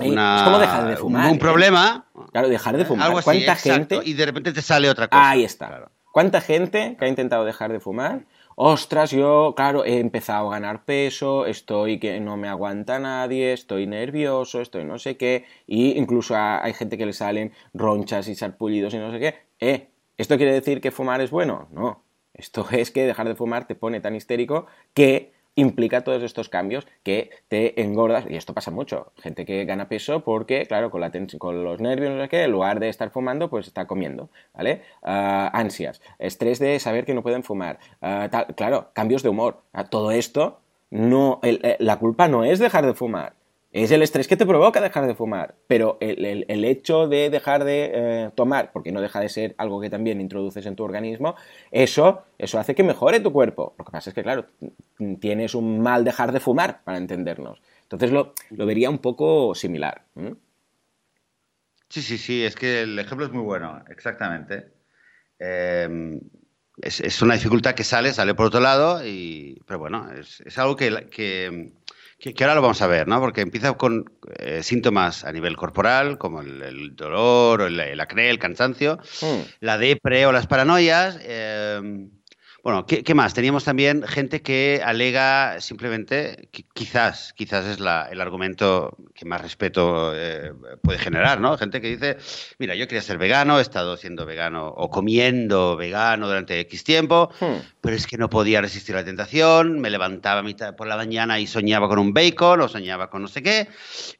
[0.00, 1.30] es como dejar de fumar.
[1.30, 1.38] Un, ¿eh?
[1.38, 2.06] problema.
[2.32, 3.08] Claro, dejar de fumar.
[3.08, 4.00] Algo ¿Cuánta gente.
[4.04, 5.30] Y de repente te sale otra cosa.
[5.30, 5.90] Ahí está.
[6.12, 8.24] ¿Cuánta gente que ha intentado dejar de fumar?
[8.60, 13.86] Ostras, yo, claro, he empezado a ganar peso, estoy que no me aguanta nadie, estoy
[13.86, 18.94] nervioso, estoy no sé qué, y incluso hay gente que le salen ronchas y sarpullidos
[18.94, 19.34] y no sé qué.
[19.60, 21.68] Eh, ¿esto quiere decir que fumar es bueno?
[21.70, 22.02] No.
[22.34, 26.86] Esto es que dejar de fumar te pone tan histérico que implica todos estos cambios
[27.02, 31.10] que te engordas, y esto pasa mucho, gente que gana peso porque, claro, con, la
[31.38, 34.82] con los nervios, no sé qué, en lugar de estar fumando, pues está comiendo, ¿vale?
[35.02, 39.84] Ah, ansias, estrés de saber que no pueden fumar, ah, claro, cambios de humor, ah,
[39.84, 43.32] todo esto, no, eh, la culpa no es dejar de fumar,
[43.70, 47.90] es el estrés que te provoca dejar de fumar, pero el, hecho de dejar de
[47.92, 51.36] eh, tomar, porque no deja de ser algo que también introduces en tu organismo,
[51.70, 53.74] eso, eso hace que mejore tu cuerpo.
[53.78, 54.46] Lo que pasa es que, claro,
[55.20, 57.60] tienes un mal dejar de fumar, para entendernos.
[57.82, 60.04] Entonces lo, vería un poco similar.
[61.88, 64.72] Sí, sí, sí, es que el ejemplo es muy bueno, exactamente.
[65.38, 66.20] Em,
[66.80, 71.08] es, una dificultad que sale, sale por otro lado, y, pero bueno, es, algo que,
[71.10, 71.72] que
[72.18, 73.20] que, ahora lo vamos a ver, ¿no?
[73.20, 78.38] Porque empieza con eh, síntomas a nivel corporal, como el, dolor, o el, acné, el
[78.38, 79.40] cansancio, hmm.
[79.60, 81.18] la depre o las paranoias.
[81.22, 82.08] Eh,
[82.68, 83.32] bueno, ¿qué, más?
[83.32, 90.52] Teníamos también gente que alega simplemente, quizás, quizás es el argumento que más respeto eh,
[90.82, 91.56] puede generar, ¿no?
[91.56, 92.18] Gente que dice,
[92.58, 97.30] mira, yo quería ser vegano, he estado siendo vegano o comiendo vegano durante X tiempo,
[97.40, 97.78] hmm.
[97.80, 101.46] pero es que no podía resistir la tentación, me levantaba mitad por la mañana y
[101.46, 103.68] soñaba con un bacon o soñaba con no sé qué,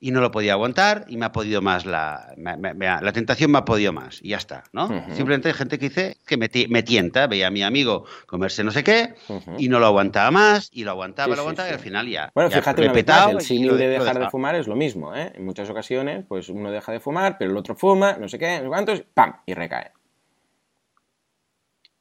[0.01, 3.67] y no lo podía aguantar y me ha podido más la, la tentación me ha
[3.67, 4.89] podido más y ya está, ¿no?
[5.15, 8.07] Simplemente hay gente que dice que me, me tienta, veía a mi amigo
[8.39, 9.15] comerse no sé qué,
[9.59, 12.31] y no lo aguantaba más, y lo aguantaba, lo aguantaba, y al final ya.
[12.35, 15.33] Bueno, fíjate, el símil de dejar de fumar es lo mismo, ¿eh?
[15.35, 18.59] En muchas ocasiones, pues uno deja de fumar, pero el otro fuma, no sé qué,
[18.59, 19.35] no sé cuántos, ¡pam!
[19.45, 19.91] y recae.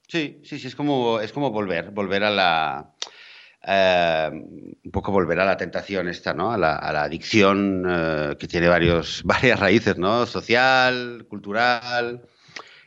[0.08, 2.94] Sí, sí, sí, es como, es como volver, volver a la.
[3.70, 6.54] Eh, un poco volver a la tentación esta, ¿no?
[6.54, 10.26] A la, adicción eh, que tiene varios, varias raíces, ¿no?
[10.28, 12.22] Social, cultural,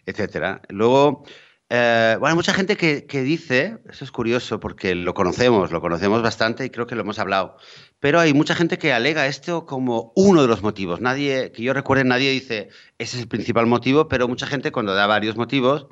[0.06, 0.62] etcétera.
[0.68, 1.24] Luego,
[1.72, 6.20] eh, bueno, hay mucha gente que, dice, eso es curioso porque lo conocemos, lo conocemos
[6.20, 7.56] bastante y creo que lo hemos hablado,
[8.00, 11.00] pero hay mucha gente que alega esto como uno de los motivos.
[11.00, 14.94] Nadie, que yo recuerde, nadie dice ese es el principal motivo, pero mucha gente cuando
[14.94, 15.86] da varios motivos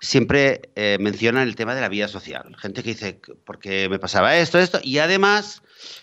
[0.00, 2.54] siempre eh, menciona el tema de la vida social.
[2.58, 5.62] Gente que dice, porque me pasaba esto, esto, y además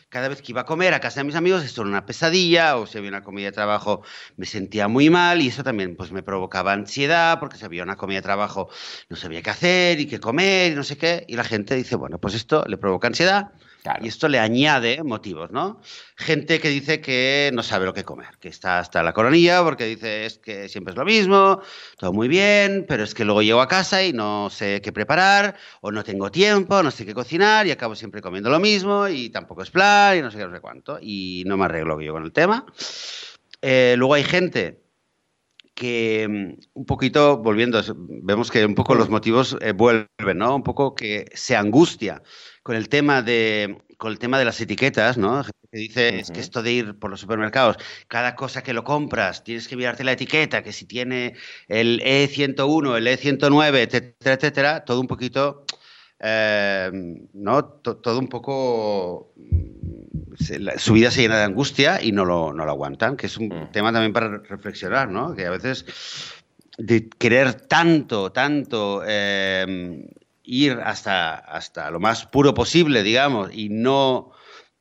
[0.10, 2.78] cada vez que iba a comer a casa de mis amigos, esto era una pesadilla,
[2.78, 4.02] o si había una comida de trabajo
[4.38, 7.98] me sentía muy mal y eso también pues me provocaba ansiedad porque si había una
[7.98, 8.70] comida de trabajo
[9.10, 11.26] no sabía qué hacer y qué comer y no sé qué.
[11.28, 13.52] Y la gente dice, bueno, pues esto le provoca ansiedad
[14.02, 15.82] y esto le añade motivos, ¿no?
[16.16, 19.86] Gente que dice que no sabe lo que comer, que está hasta la coronilla porque
[19.86, 21.62] dice es que siempre es lo mismo,
[21.98, 25.56] todo muy bien, pero es que luego llego a casa y no sé qué preparar,
[25.82, 29.30] o no tengo tiempo, no sé qué cocinar y acabo siempre comiendo lo mismo y
[29.30, 32.14] tampoco es plan y no sé qué, no sé cuánto, y no me arreglo yo
[32.14, 32.66] con el tema.
[33.62, 34.85] Eh, luego hay gente
[35.76, 37.82] que mm, un poquito, volviendo,
[38.24, 40.56] vemos que un poco los motivos eh, vuelven, ¿no?
[40.56, 42.24] Un poco que se angustia
[42.64, 45.44] con el tema de, con el tema de las etiquetas, ¿no?
[45.72, 49.44] Que dice, es que esto de ir por los supermercados, cada cosa que lo compras,
[49.44, 51.36] tienes que mirarte la etiqueta, que si tiene
[51.68, 55.66] el E101, el E109, etcétera, etcétera, todo un poquito,
[56.28, 56.90] eh,
[57.34, 57.66] ¿no?
[57.66, 59.32] todo un poco,
[60.78, 63.50] su vida se llena de angustia y no lo, no lo aguantan, que es un
[63.50, 63.72] mm.
[63.72, 65.36] tema también para reflexionar, ¿no?
[65.36, 65.86] Que a veces
[66.80, 70.10] de querer tanto, tanto eh,
[70.42, 74.32] ir hasta, hasta lo más puro posible, digamos, y no,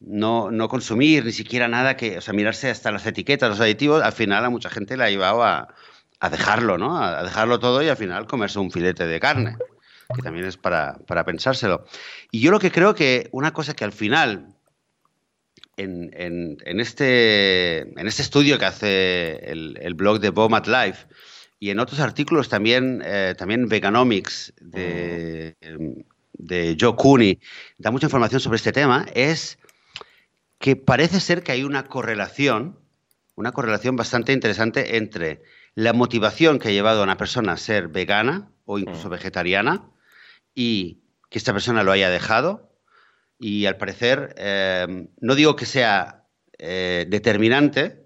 [0.00, 4.02] no, no, consumir ni siquiera nada que, o sea, mirarse hasta las etiquetas, los aditivos,
[4.02, 5.68] al final a mucha gente le ha llevado a,
[6.20, 6.96] a dejarlo, ¿no?
[7.02, 9.58] A dejarlo todo y al final comerse un filete de carne.
[10.14, 11.84] Que también es para, pensárselo.
[12.30, 14.54] Y yo lo que creo que una cosa que al final,
[15.76, 21.06] en, este, en este estudio que hace el, blog de Bomat Life
[21.58, 25.56] y en otros artículos también, eh, también Veganomics de,
[26.32, 27.40] de Joe Cooney
[27.78, 29.58] da mucha información sobre este tema, es
[30.58, 32.78] que parece ser que hay una correlación,
[33.34, 35.42] una correlación bastante interesante entre
[35.74, 39.10] la motivación que ha llevado a una persona a ser vegana o incluso mm.
[39.10, 39.90] vegetariana
[40.54, 42.70] y que esta persona lo haya dejado.
[43.38, 46.24] Y al parecer, eh, no digo que sea
[46.58, 48.04] eh, determinante,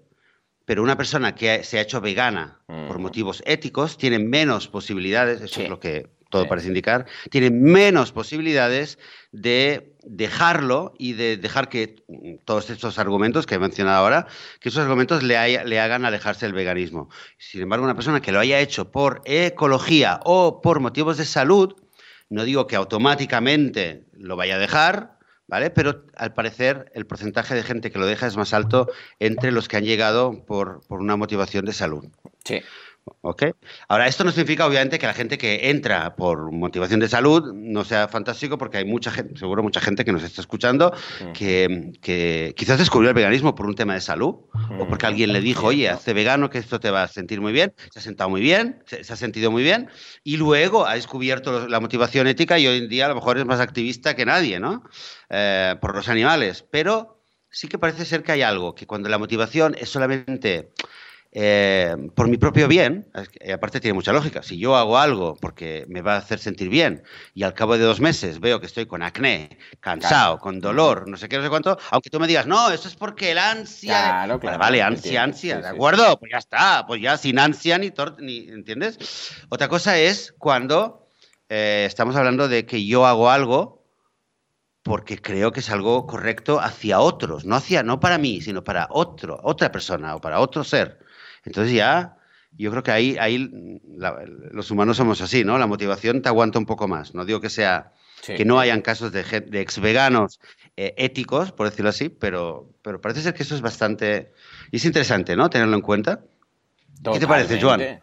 [0.65, 3.01] pero una persona que se ha hecho vegana por mm.
[3.01, 8.99] motivos éticos tiene menos posibilidades, eso es lo que todo parece indicar, tiene menos posibilidades
[9.31, 12.03] de dejarlo y de dejar que
[12.45, 14.27] todos estos argumentos que he mencionado ahora,
[14.59, 17.09] que esos argumentos le, le hagan alejarse del veganismo.
[17.37, 21.73] Sin embargo, una persona que lo haya hecho por ecología o por motivos de salud,
[22.29, 25.69] no digo que automáticamente lo vaya a dejar, ¿vale?
[25.71, 28.87] Pero al parecer el porcentaje de gente que lo deja es más alto
[29.19, 32.05] entre los que han llegado por, por una motivación de salud.
[32.45, 32.61] Sí.
[33.21, 33.43] ¿Ok?
[33.87, 37.83] Ahora, esto no significa, obviamente, que la gente que entra por motivación de salud no
[37.83, 40.93] sea fantástico, porque hay mucha gente, seguro mucha gente que nos está escuchando,
[41.33, 44.35] que, quizás descubrió el veganismo por un tema de salud,
[44.79, 47.51] o porque alguien le dijo, oye, hazte vegano, que esto te va a sentir muy
[47.51, 49.89] bien, se ha sentado muy bien, se, ha sentido muy bien,
[50.23, 53.45] y luego ha descubierto la motivación ética y hoy en día a lo mejor es
[53.45, 54.83] más activista que nadie, ¿no?
[55.29, 56.65] Eh, por los animales.
[56.69, 57.19] Pero
[57.51, 60.71] sí que parece ser que hay algo, que cuando la motivación es solamente
[61.31, 63.07] eh, por mi propio bien,
[63.53, 67.03] aparte tiene mucha lógica, si yo hago algo porque me va a hacer sentir bien
[67.35, 71.17] y al cabo de dos meses veo que estoy con acné, cansado, con dolor, no
[71.17, 74.25] sé qué, no sé cuánto, aunque tú me digas, no, eso es porque el ansia...
[74.57, 76.17] vale, ansia, ansia, ¿de acuerdo?
[76.17, 79.35] Pues ya está, pues ya sin ansia ni, ni ¿entiendes?
[79.49, 81.07] Otra cosa es cuando
[81.47, 83.79] eh, estamos hablando de que yo hago algo
[84.81, 88.87] porque creo que es algo correcto hacia otros, no hacia, no para mí, sino para
[88.89, 90.99] otro, otra persona o para otro ser.
[91.45, 92.17] Entonces ya,
[92.57, 93.81] yo creo que ahí, ahí
[94.51, 95.57] los humanos somos así, ¿no?
[95.57, 97.13] La motivación te aguanta un poco más.
[97.13, 100.39] No digo que sea que no hayan casos de, de ex veganos
[100.75, 104.33] eh, éticos, por decirlo así, pero, pero parece ser que eso es bastante...
[104.71, 105.49] Y es interesante, ¿no?
[105.49, 106.21] Tenerlo en cuenta.
[107.03, 108.01] ¿Qué te parece, Joan?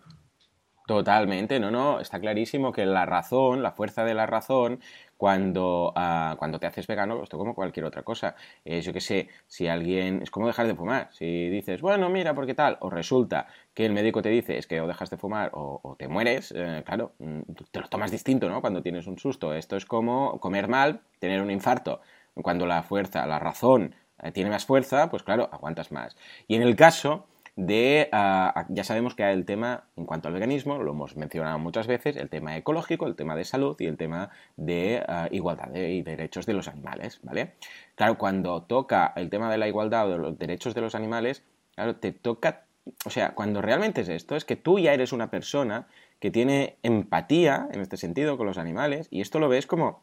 [0.87, 4.81] Totalmente, no, no, está clarísimo que la razón, la fuerza de la razón,
[5.17, 8.37] cuando, uh, cuando te haces vegano, esto como cualquier otra cosa.
[8.65, 10.23] Eh, yo sé, si alguien.
[10.23, 11.09] Es como dejar de fumar.
[11.13, 12.77] Si dices, bueno, mira, ¿por qué tal?
[12.81, 16.09] O resulta que el médico te dice es que o dejas de fumar o, te
[16.09, 18.61] mueres, eh, claro, mm, te lo tomas distinto, ¿no?
[18.61, 19.55] Cuando tienes un susto.
[19.55, 22.01] Esto es como comer mal, tener un infarto.
[22.35, 26.17] Cuando la fuerza, la razón eh, tiene más fuerza, pues claro, aguantas más.
[26.47, 27.27] Y en el caso
[27.57, 31.87] de, ah, ya sabemos que el tema, en cuanto al veganismo, lo hemos mencionado muchas
[31.87, 36.03] veces, el tema ecológico, el tema de salud y el tema de ah, igualdad y
[36.03, 37.55] derechos de los animales, ¿vale?
[37.95, 41.43] Claro, cuando toca el tema de la igualdad o de los derechos de los animales,
[41.75, 42.67] claro, te toca,
[43.07, 45.87] o sea, cuando realmente es esto, es que tú ya eres una persona
[46.21, 50.03] que tiene empatía, en este sentido, con los animales, y esto lo ves como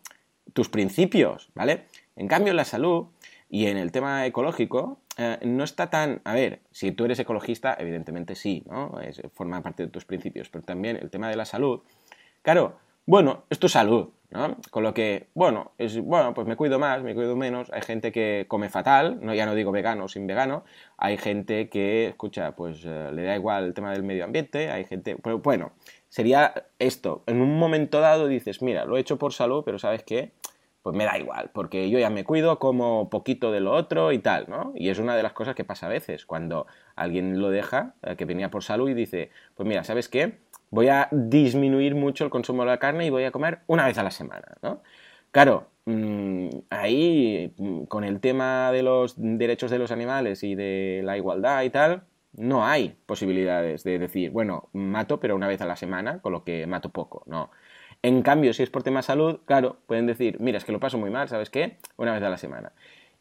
[0.53, 1.85] tus principios, ¿vale?
[2.15, 3.07] En cambio, la salud
[3.49, 6.21] y en el tema ecológico, eh, no está tan.
[6.23, 8.97] A ver, si tú eres ecologista, evidentemente sí, ¿no?
[9.33, 11.81] forma parte de tus principios, pero también el tema de la salud.
[12.41, 14.57] Claro, bueno, es tu salud, ¿no?
[14.71, 17.69] Con lo que, bueno, es, bueno, pues me cuido más, me cuido menos.
[17.73, 20.63] Hay gente que come fatal, no, ya no digo vegano o sin vegano.
[20.97, 24.71] Hay gente que, escucha, pues eh, le da igual el tema del medio ambiente.
[24.71, 25.73] Hay gente, pero bueno,
[26.07, 27.23] sería esto.
[27.27, 30.31] En un momento dado dices, mira, lo he hecho por salud, pero ¿sabes qué?
[30.83, 34.19] Pues me da igual, porque yo ya me cuido como poquito de lo otro y
[34.19, 34.73] tal, ¿no?
[34.75, 38.15] Y es una de las cosas que pasa a veces, cuando alguien lo deja, eh,
[38.17, 40.39] que venía por salud y dice, pues mira, ¿sabes qué?
[40.71, 43.97] Voy a disminuir mucho el consumo de la carne y voy a comer una vez
[43.97, 44.81] a la semana, ¿no?
[45.31, 51.01] Claro, mm, ahí mm, con el tema de los derechos de los animales y de
[51.03, 55.65] la igualdad y tal, no hay posibilidades de decir, bueno, mato pero una vez a
[55.65, 57.51] la semana, con lo que mato poco, no.
[58.03, 60.97] En cambio, si es por tema salud, claro, pueden decir, mira, es que lo paso
[60.97, 61.77] muy mal, ¿sabes qué?
[61.95, 62.73] Una vez a la semana.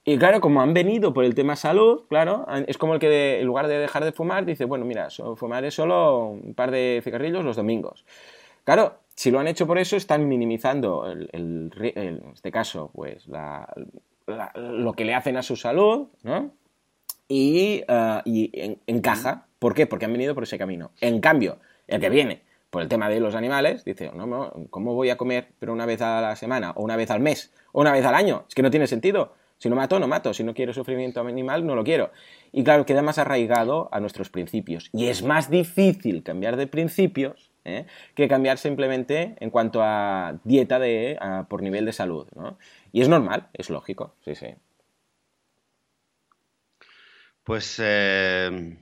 [0.05, 3.47] Y claro, como han venido por el tema salud, claro, es como el que en
[3.47, 7.45] lugar de dejar de fumar dice, bueno, mira, fumar es solo un par de cigarrillos
[7.45, 8.05] los domingos.
[8.65, 13.29] Claro, si lo han hecho por eso, están minimizando, el, en este caso, pues
[14.57, 16.51] lo que le hacen a su salud, ¿no?
[17.29, 18.21] Y, uh,
[18.87, 19.47] encaja.
[19.61, 19.87] ¿Por qué?
[19.87, 20.91] Porque han venido por ese camino.
[21.01, 24.95] En cambio, el que viene por el tema de los animales, dice, no, no, ¿cómo
[24.95, 27.83] voy a comer pero una vez a la semana, o una vez al mes, o
[27.83, 28.47] una vez al año?
[28.49, 29.35] Es que no tiene sentido.
[29.59, 30.33] Si no mato, no mato.
[30.33, 32.13] Si no quiero sufrimiento animal, no lo quiero.
[32.51, 34.89] Y claro, queda más arraigado a nuestros principios.
[34.95, 37.85] Y es más difícil cambiar de principios ¿eh?
[38.15, 41.19] que cambiar simplemente en cuanto a dieta de,
[41.51, 42.27] por nivel de salud.
[42.91, 44.47] Y es normal, es lógico, sí, sí.
[47.45, 48.79] Pues eh,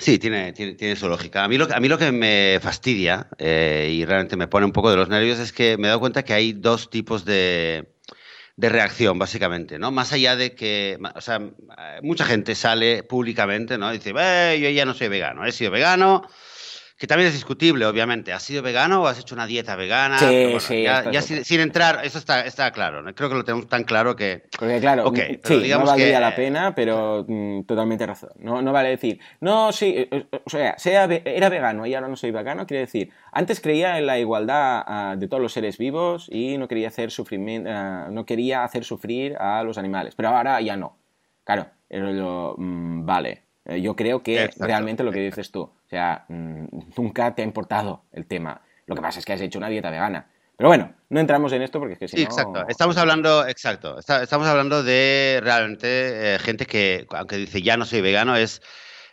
[0.00, 1.44] sí, tiene, tiene, su lógica.
[1.44, 4.72] A mí lo, a mí lo que me fastidia eh, y realmente me pone un
[4.72, 7.92] poco de los nervios es que me he dado cuenta que hay dos tipos de,
[8.56, 9.90] de reacción, básicamente, ¿no?
[9.90, 11.40] Más allá de que, o sea,
[12.02, 13.90] mucha gente sale públicamente, ¿no?
[13.90, 16.26] Dice, yo ya no soy vegano, he sido vegano,
[17.00, 18.30] que también es discutible, obviamente.
[18.30, 20.18] ¿Has sido vegano o has hecho una dieta vegana?
[20.18, 20.82] Sí, sí.
[20.82, 23.00] Ya, sin, entrar, eso está, está claro.
[23.00, 23.14] ¿no?
[23.14, 24.42] Creo que lo tenemos tan claro que.
[24.58, 28.32] Porque, claro, okay, mm, sí, no valdría la pena, pero mm, totalmente razón.
[28.36, 32.06] No, no vale decir, no, sí, eh, eh, o sea, sea, era vegano y ahora
[32.06, 35.78] no soy vegano, quiere decir, antes creía en la igualdad ah, de todos los seres
[35.78, 40.28] vivos y no quería hacer sufrimiento, ah, no quería hacer sufrir a los animales, pero
[40.28, 40.98] ahora ya no.
[41.44, 43.49] Claro, mm, vale.
[43.64, 46.64] Eh, yo creo que realmente lo que dices tú, o sea, mm,
[46.96, 48.62] nunca te ha importado el tema.
[48.86, 50.28] Lo que pasa es que has hecho una dieta vegana.
[50.56, 52.66] Pero bueno, no entramos en esto porque es que si sí, exacto.
[52.68, 53.98] Estamos hablando, exacto.
[53.98, 58.60] estamos hablando de realmente eh, gente que, aunque dice ya no soy vegano, es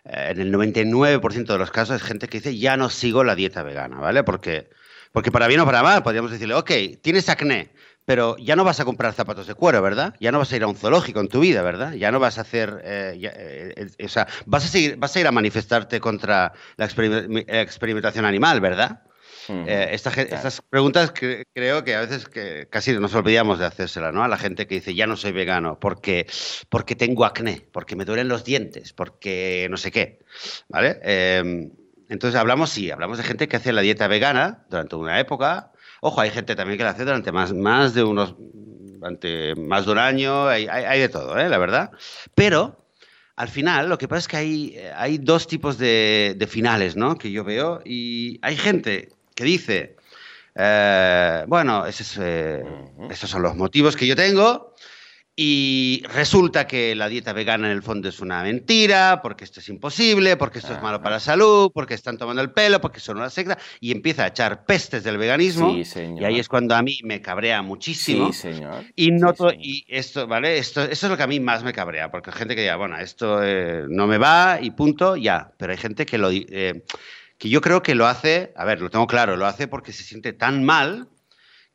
[0.03, 3.35] eh, en el 99% de los casos es gente que dice ya no sigo la
[3.35, 4.25] dieta vegana, ¿vale?
[4.25, 4.69] Porque,
[5.13, 7.69] porque para bien o para mal podríamos decirle, ok, tienes acné,
[8.07, 10.15] pero ya no vas a comprar zapatos de cuero, ¿verdad?
[10.21, 11.91] Ya no vas a ir a un zoológico en tu vida, ¿verdad?
[11.91, 15.19] Ya no vas a hacer, eh, eh, eh, o sea, vas a, seguir, vas a
[15.19, 19.01] ir a manifestarte contra la experimentación animal, ¿verdad?
[19.49, 21.11] Estas preguntas
[21.53, 24.23] creo que a veces que casi nos olvidamos de hacérselas, ¿no?
[24.23, 26.27] A la gente que dice, ya no soy vegano porque,
[26.69, 30.19] porque tengo acné, porque me duelen los dientes, porque no sé qué,
[30.69, 30.97] ¿vale?
[31.03, 31.71] Em,
[32.07, 36.21] entonces hablamos, sí, hablamos de gente que hace la dieta vegana durante una época, Ojo,
[36.21, 39.97] hay gente también que la hace durante más, más de unos durante más de un
[39.97, 41.49] año, hay, de todo, ¿eh?
[41.49, 41.91] la verdad.
[42.35, 42.87] Pero
[43.35, 47.17] al final lo que pasa es que hay, hay dos tipos de, finales ¿no?
[47.17, 49.95] que yo veo y hay gente que dice,
[50.55, 52.63] eh, bueno, eh,
[53.09, 54.66] esos son los motivos que yo tengo
[55.39, 59.69] y resulta que la dieta vegana en el fondo es una mentira, porque esto es
[59.69, 63.17] imposible, porque esto es malo para la salud, porque están tomando el pelo, porque son
[63.17, 65.77] una secta, y empieza a echar pestes del veganismo.
[65.77, 68.33] Y ahí es cuando a mí me cabrea muchísimo.
[68.33, 68.85] Sí, señor.
[68.95, 70.57] Y noto, y esto, ¿vale?
[70.57, 72.77] Esto, esto es lo que a mí más me cabrea, porque hay gente que diga,
[72.77, 75.51] bueno, esto eh, no me va y punto, ya.
[75.57, 76.31] Pero hay gente que lo.
[76.31, 76.83] Eh,
[77.37, 80.01] que yo creo que lo hace, a ver, lo tengo claro, lo hace porque se
[80.01, 81.09] siente tan mal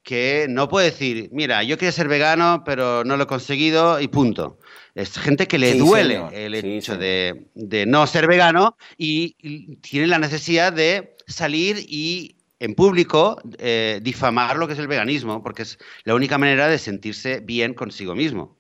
[0.02, 4.08] que no puede decir, mira, yo quería ser vegano, pero no lo he conseguido y
[4.08, 4.58] punto.
[4.94, 7.46] Es gente que le duele el hecho de,
[7.86, 14.66] no ser vegano y, tiene la necesidad de salir y en público eh, difamar lo
[14.66, 18.56] que es el veganismo, porque es la única manera de sentirse bien consigo mismo.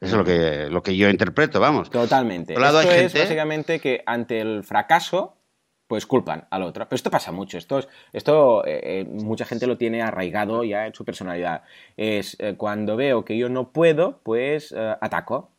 [0.00, 1.88] Eso es lo que, lo que yo interpreto, vamos.
[1.88, 2.52] Totalmente.
[2.52, 3.18] Por lado, Esto hay gente...
[3.18, 5.36] es básicamente que ante el fracaso
[5.86, 6.86] pues culpan al otro.
[6.88, 7.80] Pero esto pasa mucho, esto,
[8.12, 11.62] esto eh, eh, mucha gente lo tiene arraigado ya en su personalidad.
[11.96, 15.50] Es eh, cuando veo que yo no puedo, pues ataco.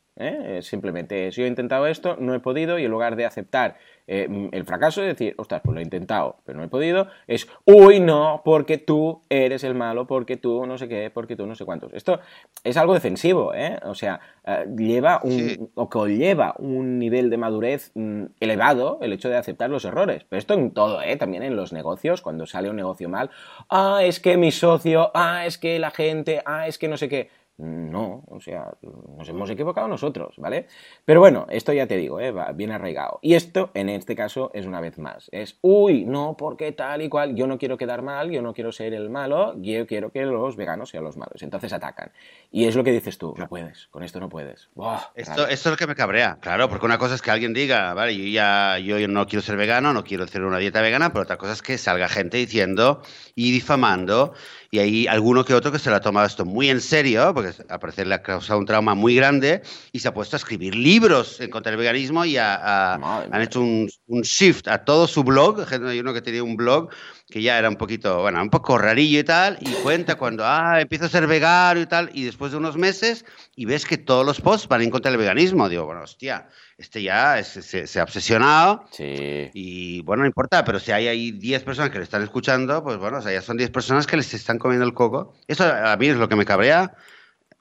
[0.62, 4.50] Simplemente, si yo he intentado esto, no he podido y en lugar de aceptar eh,
[4.52, 8.00] el fracaso es decir, ostras, pues lo he intentado, pero no he podido, es, uy,
[8.00, 11.66] no, porque tú eres el malo, porque tú no sé qué, porque tú no sé
[11.66, 11.94] cuántos.
[11.94, 12.20] Esto
[12.64, 13.80] es algo defensivo, ¿eh?
[13.84, 19.30] O sea, eh, lleva un, o conlleva un nivel de madurez mm, elevado el hecho
[19.30, 20.26] de aceptar los errores.
[20.30, 21.16] Pero esto en todo, ¿eh?
[21.18, 23.30] También en los negocios, cuando sale un negocio mal,
[23.70, 27.10] ah, es que mi socio, ah, es que la gente, ah, es que no sé
[27.10, 27.30] qué.
[27.58, 28.74] No, o sea,
[29.18, 30.68] nos hemos equivocado nosotros, ¿vale?
[31.06, 32.32] Pero bueno, esto ya te digo, ¿eh?
[32.32, 33.20] Va bien arraigado.
[33.22, 35.30] Y esto, en este caso, es una vez más.
[35.32, 38.74] Es, uy, no, porque tal y cual, yo no quiero quedar mal, yo no quiero
[38.74, 41.44] ser el malo, yo quiero que los veganos sean los malos.
[41.44, 42.12] Entonces atacan.
[42.52, 44.70] Y es lo que dices tú, no puedes, con esto no puedes.
[45.16, 47.94] esto, esto, es lo que me cabrea, claro, porque una cosa es que alguien diga,
[47.94, 51.24] vale, yo ya yo no quiero ser vegano, no quiero hacer una dieta vegana, pero
[51.24, 53.02] otra cosa es que salga gente diciendo
[53.34, 54.34] y difamando
[54.72, 57.45] y hay alguno que otro que se lo ha tomado esto muy en serio, porque
[57.70, 60.76] al parecer le ha causado un trauma muy grande y se ha puesto a escribir
[60.76, 65.66] libros en contra del veganismo y han hecho un, un, shift a todo su blog.
[65.72, 66.90] Hay uno que tenía un blog
[67.30, 70.80] que ya era un poquito, bueno, un poco rarillo y tal, y cuenta cuando, ah,
[70.80, 74.26] empiezo a ser vegano y tal, y después de unos meses, y ves que todos
[74.26, 75.68] los posts van en contra del veganismo.
[75.68, 78.86] Digo, bueno, hostia, este ya se, ha obsesionado.
[78.92, 79.50] Sí.
[79.54, 82.98] Y bueno, no importa, pero si hay ahí 10 personas que le están escuchando, pues
[82.98, 85.34] bueno, o sea, ya son 10 personas que les están comiendo el coco.
[85.48, 86.96] Eso a mí es lo que me cabrea.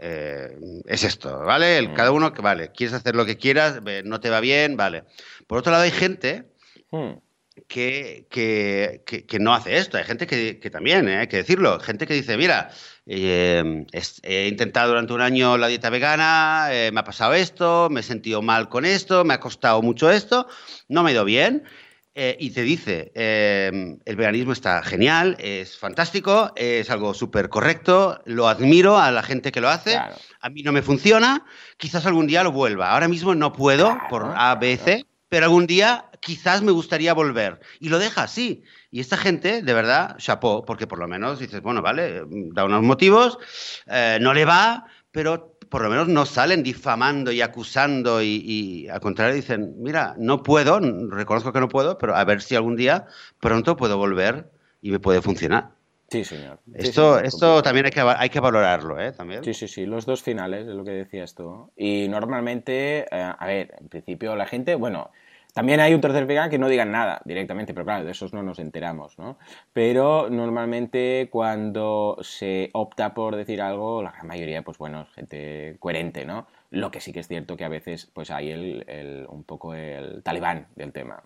[0.07, 1.79] Eh, es esto, ¿vale?
[1.79, 1.95] El, mm.
[1.95, 5.05] Cada uno que, vale, quieres hacer lo que quieras, no te va bien, vale.
[5.47, 6.45] Por otro lado, hay gente
[6.91, 7.15] mm
[7.69, 8.27] que,
[9.29, 9.97] que, no hace esto.
[9.97, 11.19] Hay gente que, también, ¿eh?
[11.19, 12.71] hay que decirlo, gente que dice, mira,
[13.07, 13.87] eh,
[14.23, 18.43] he intentado durante un año la dieta vegana, me ha pasado esto, me he sentido
[18.43, 20.49] mal con esto, me ha costado mucho esto,
[20.89, 21.65] no me ha ido bien.
[22.17, 28.21] Eh, y te dice, em, el veganismo está genial, es fantástico, es algo súper correcto,
[28.25, 31.45] lo admiro a la gente que lo hace, a mí no me funciona,
[31.77, 32.93] quizás algún día lo vuelva.
[32.93, 37.61] Ahora mismo no puedo por A, B, C, pero algún día quizás me gustaría volver.
[37.81, 38.63] Y lo deja así.
[38.93, 42.83] Y esta gente, de verdad, chapó, porque por lo menos dices, bueno, vale, da unos
[42.83, 43.39] motivos,
[43.87, 49.01] eh, no le va, pero por lo menos no salen difamando y acusando y, al
[49.01, 53.07] contrario dicen, mira, no puedo, reconozco que no puedo, pero a ver si algún día
[53.41, 54.51] pronto puedo volver
[54.81, 55.71] y me puede funcionar.
[56.11, 56.61] Sí, señor.
[56.75, 59.13] esto esto también hay que, hay que valorarlo, ¿eh?
[59.13, 59.43] También.
[59.43, 61.73] Sí, sí, sí, los dos finales, es lo que decías tú.
[61.77, 65.11] Y normalmente, eh, a ver, en principio la gente, bueno,
[65.55, 68.43] también hay un tercer vegan que no digan nada directamente, pero claro, de esos no
[68.43, 69.39] nos enteramos, ¿no?
[69.73, 76.25] Pero normalmente cuando se opta por decir algo, la gran mayoría, pues bueno, gente coherente,
[76.25, 76.49] ¿no?
[76.71, 80.25] Lo que sí que es cierto que a veces, pues hay el, un poco el
[80.25, 81.23] talibán del tema.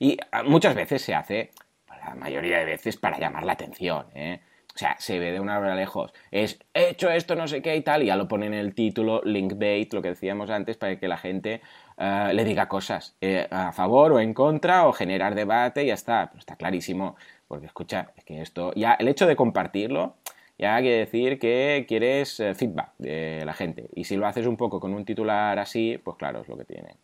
[0.00, 1.52] Y muchas veces se hace,
[1.88, 4.40] la mayoría de veces, para llamar la atención, ¿eh?
[4.74, 6.12] O sea, se ve de una hora lejos.
[6.32, 8.74] Es, he hecho esto, no sé qué y tal, y ya lo ponen en el
[8.74, 11.60] título, link bait, lo que decíamos antes, para que la gente
[11.96, 15.94] eh, le diga cosas eh, a favor o en contra o generar debate y ya
[15.94, 16.28] está.
[16.28, 17.16] Pero está clarísimo,
[17.48, 20.16] porque escucha, es que esto, ya el hecho de compartirlo,
[20.58, 23.88] ya quiere decir que quieres eh, feedback de la gente.
[23.94, 26.64] Y si lo haces un poco con un titular así, pues claro, es lo que
[26.64, 26.96] tiene.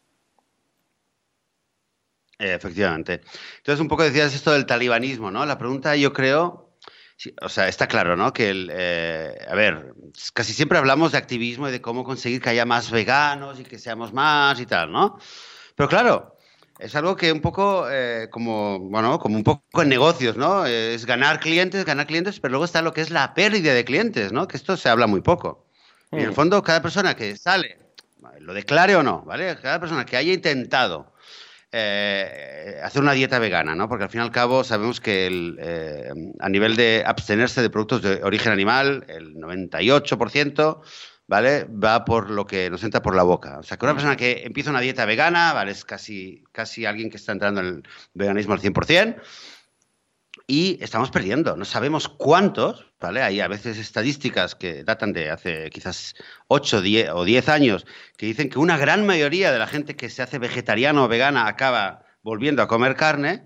[2.38, 3.20] Efectivamente.
[3.59, 5.45] Entonces, un poco decías esto del talibanismo, ¿no?
[5.45, 6.70] La pregunta, yo creo,
[7.43, 8.33] o sea, está claro, ¿no?
[8.33, 9.95] Que, el, eh, a ver,
[10.33, 13.79] casi siempre hablamos de activismo y de cómo conseguir que haya más veganos y que
[13.79, 15.18] seamos más y tal, ¿no?
[15.75, 16.37] Pero claro,
[16.79, 20.64] es algo que un poco, eh, como, bueno, como un poco en negocios, ¿no?
[20.64, 24.33] Es ganar clientes, ganar clientes, pero luego está lo que es la pérdida de clientes,
[24.33, 24.49] ¿no?
[24.49, 25.66] Que esto se habla muy poco.
[26.12, 26.35] Y en el mm.
[26.35, 27.79] fondo, cada persona que sale,
[28.41, 29.57] lo declare o no, ¿vale?
[29.61, 31.10] Cada persona que haya intentado
[31.73, 33.89] eh, hacer una dieta vegana, ¿no?
[33.89, 38.03] Porque al fin y al cabo sabemos que eh, a nivel de abstenerse de productos
[38.03, 40.81] de origen animal, el 98%,
[41.29, 41.64] ¿vale?
[41.64, 43.59] Va por lo que nos entra por la boca.
[43.59, 45.71] O sea, que una persona que empieza una dieta vegana, ¿vale?
[45.71, 47.83] Es casi, casi alguien que está entrando en el
[48.14, 49.21] veganismo al 100%
[50.51, 51.57] y estamos perdiendo.
[51.57, 53.23] No sabemos cuántos, ¿vale?
[53.23, 56.17] Hay a veces estadísticas que datan de hace quizás
[56.49, 57.87] 8 10, o 10 años
[58.17, 61.47] que dicen que una gran mayoría de la gente que se hace vegetariano o vegana
[61.47, 63.45] acaba volviendo a comer carne,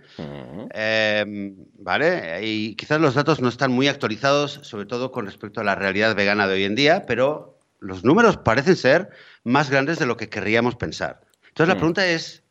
[0.73, 2.41] em, ¿vale?
[2.43, 6.17] Y quizás los datos no están muy actualizados, sobre todo con respecto a la realidad
[6.17, 9.11] vegana de hoy en día, pero los números parecen ser
[9.43, 11.21] más grandes de lo que querríamos pensar.
[11.49, 12.45] Entonces la pregunta es,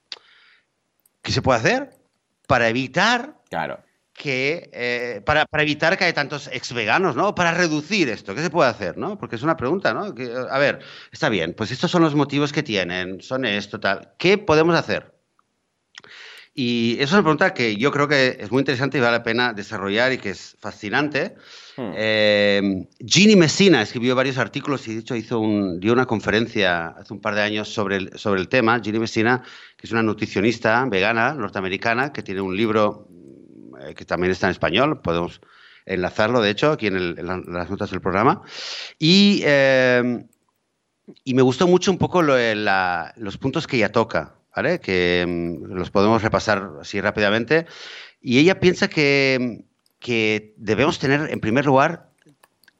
[1.23, 1.89] ¿qué se puede hacer
[2.45, 3.83] para evitar claro
[4.13, 7.33] que eh, para, evitar que haya tantos ex veganos, ¿no?
[7.33, 9.17] Para reducir esto, ¿qué se puede hacer, no?
[9.17, 10.13] Porque es una pregunta, ¿no?
[10.49, 10.79] a ver,
[11.11, 14.13] está bien, pues estos son los motivos que tienen, son esto, tal.
[14.17, 15.13] ¿Qué podemos hacer?
[16.55, 19.23] Y eso es una pregunta que yo creo que es muy interesante y vale la
[19.23, 21.35] pena desarrollar y que es fascinante.
[21.75, 21.93] Hmm.
[21.95, 27.11] Eh, Ginny Messina escribió varios artículos y de hecho hizo un, dio una conferencia hace
[27.11, 28.79] un par de años sobre el, sobre el tema.
[28.79, 29.41] Ginny Messina,
[29.75, 33.07] que es una nutricionista vegana norteamericana que tiene un libro
[33.85, 35.41] eh, que también está en español, podemos
[35.85, 38.41] enlazarlo, de hecho, aquí en, las notas del programa.
[38.99, 40.25] Y, eh,
[41.23, 44.79] y me gustó mucho un poco los puntos que ella toca, ¿vale?
[44.79, 47.65] Que mm, los podemos repasar así rápidamente.
[48.21, 49.65] Y ella piensa que,
[49.99, 52.09] que debemos tener, en primer lugar,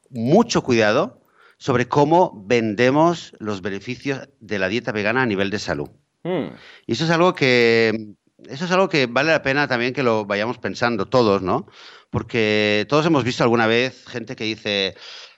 [0.09, 1.21] mucho cuidado
[1.57, 5.89] sobre cómo vendemos los beneficios de la dieta vegana a nivel de salud.
[6.23, 6.55] Hmm.
[6.85, 8.15] Y eso es algo que
[8.49, 11.67] eso es algo que vale la pena también que lo vayamos pensando todos, ¿no?
[12.09, 14.95] Porque todos hemos visto alguna vez gente que dice,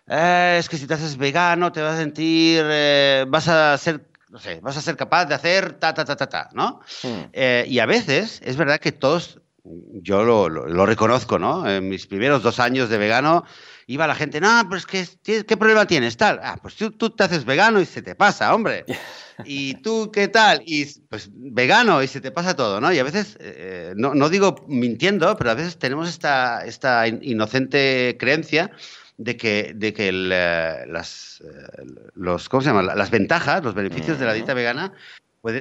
[0.08, 4.02] eh, es que si te haces vegano te vas a sentir, eh, vas a ser,
[4.30, 6.82] no sé, vas a ser capaz de hacer ta, ta, ta, ta, ta, ¿no?
[7.04, 7.30] Hmm.
[7.34, 11.68] Eh, y a veces es verdad que todos, yo lo, lo, reconozco, ¿no?
[11.68, 13.46] En mis primeros dos años de vegano
[13.88, 16.18] iba la gente, no, pero es que, ¿qué problema tienes?
[16.18, 18.86] Tal, ah, pues tú, tú te haces vegano y se te pasa, hombre.
[19.46, 20.64] ¿Y tú qué tal?
[20.66, 22.92] Y pues vegano y se te pasa todo, ¿no?
[22.94, 28.16] Y a veces, eh, no, no, digo mintiendo, pero a veces tenemos esta, esta inocente
[28.18, 28.72] creencia
[29.18, 31.84] de que, de que eh, las, eh,
[32.16, 32.82] los, ¿cómo se llama?
[32.82, 34.94] las ventajas, los beneficios de la dieta vegana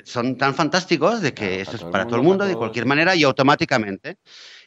[0.04, 3.22] son tan fantásticos de que eso es para todo el mundo, de cualquier manera y
[3.22, 4.16] automáticamente.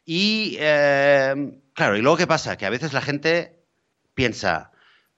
[0.09, 2.57] Y claro, y luego ¿qué pasa?
[2.57, 3.59] Que a veces la gente
[4.13, 4.71] piensa,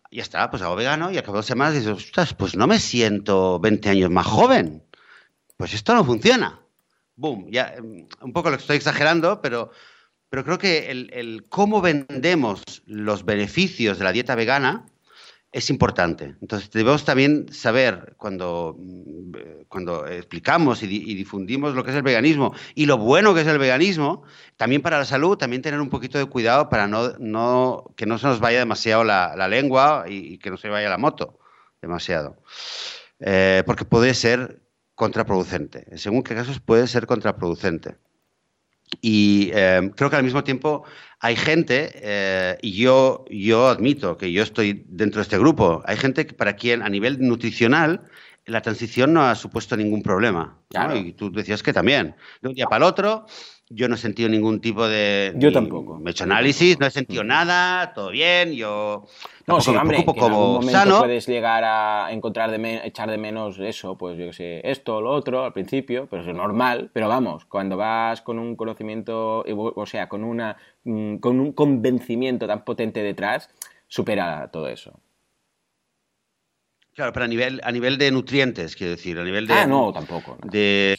[0.09, 2.79] ya está, pues hago vegano y al cabo de dos semanas dices, pues no me
[2.79, 4.83] siento 20 años más joven.
[5.57, 6.59] Pues esto no funciona.
[7.15, 9.69] Boom, ya, mm, un poco lo estoy exagerando, pero,
[10.29, 14.87] pero creo que el, cómo vendemos los beneficios de la dieta vegana
[15.51, 16.35] es importante.
[16.41, 18.77] Entonces debemos también saber cuando,
[19.67, 23.57] cuando explicamos y, difundimos lo que es el veganismo y lo bueno que es el
[23.57, 24.23] veganismo,
[24.57, 28.27] también para la salud, también tener un poquito de cuidado para no que no se
[28.27, 31.39] nos vaya demasiado la, lengua y, que no se vaya la moto
[31.81, 32.37] demasiado.
[33.19, 34.61] Eh, porque puede ser
[34.93, 35.85] contraproducente.
[35.89, 37.95] En según qué casos puede ser contraproducente.
[39.01, 40.83] Y eh, creo que al mismo tiempo
[41.19, 45.97] hay gente, eh, y yo, yo admito que yo estoy dentro de este grupo, hay
[45.97, 48.01] gente para quien a nivel nutricional
[48.45, 50.57] la transición no ha supuesto ningún problema.
[50.95, 52.15] Y tú decías que también.
[52.41, 53.25] De un día para el otro,
[53.71, 55.33] yo no he sentido ningún tipo de.
[55.37, 55.99] Yo tampoco.
[55.99, 59.05] Me he hecho análisis, no he sentido nada, todo bien, yo.
[59.45, 63.59] No, sí, hombre, que en algún momento puedes llegar a encontrar de echar de menos
[63.59, 66.89] eso, pues yo qué sé, esto, lo otro, al principio, pero es normal.
[66.93, 72.47] Pero vamos, cuando vas con un conocimiento, o sea, con, una, mm, con un convencimiento
[72.47, 73.49] tan potente detrás,
[73.87, 74.99] supera todo eso.
[76.95, 79.53] Claro, pero a nivel, a nivel de nutrientes, quiero decir, a nivel de.
[79.53, 80.37] Ah, no, tampoco.
[80.43, 80.97] De,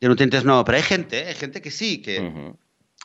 [0.00, 2.54] de, nutrientes no, pero hay gente, hay gente que sí, que.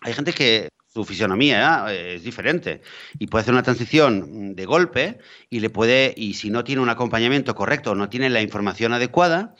[0.01, 2.81] Hay gente que su fisionomía es diferente
[3.17, 5.19] y puede hacer una transición de golpe
[5.49, 8.93] y le puede, y si no tiene un acompañamiento correcto o no tiene la información
[8.93, 9.55] adecuada,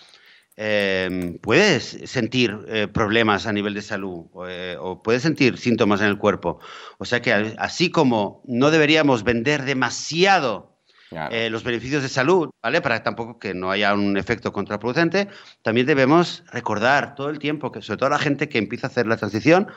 [0.58, 6.08] eh, puedes sentir eh, problemas a nivel de salud eh, o puedes sentir síntomas en
[6.08, 6.60] el cuerpo.
[6.98, 10.75] O sea que así como no deberíamos vender demasiado
[11.12, 12.82] los beneficios de salud, ¿vale?
[12.82, 15.28] Para tampoco que no haya un efecto contraproducente,
[15.62, 19.08] también debemos recordar todo el tiempo que, sobre todo la gente que empieza a hacer
[19.08, 19.68] la transición,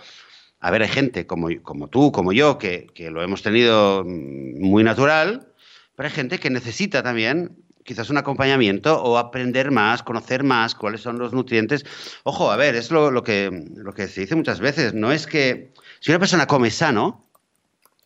[0.61, 4.83] a ver, hay gente como, como tú, como yo, que, lo hemos tenido mm, muy
[4.83, 5.53] natural,
[5.95, 11.01] pero hay gente que necesita también quizás un acompañamiento o aprender más, conocer más cuáles
[11.01, 11.87] son los nutrientes.
[12.25, 15.73] Ojo, a ver, es lo, que, lo que se dice muchas veces, no es que
[16.01, 17.28] si una persona come sano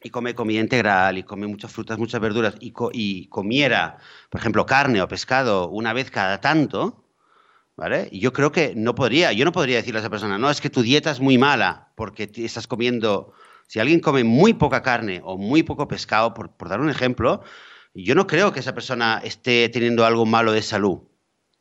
[0.03, 3.98] y come comida integral y come muchas frutas, muchas verduras y, y comiera,
[4.30, 7.03] por ejemplo, carne o pescado una vez cada tanto,
[7.74, 8.11] ¿Vale?
[8.12, 10.68] Yo creo que no podría, yo no podría decirle a esa persona, no, es que
[10.68, 13.32] tu dieta es muy mala porque estás comiendo,
[13.66, 17.42] si alguien come muy poca carne o muy poco pescado, por, por dar un ejemplo,
[17.94, 21.00] yo no creo que esa persona esté teniendo algo malo de salud.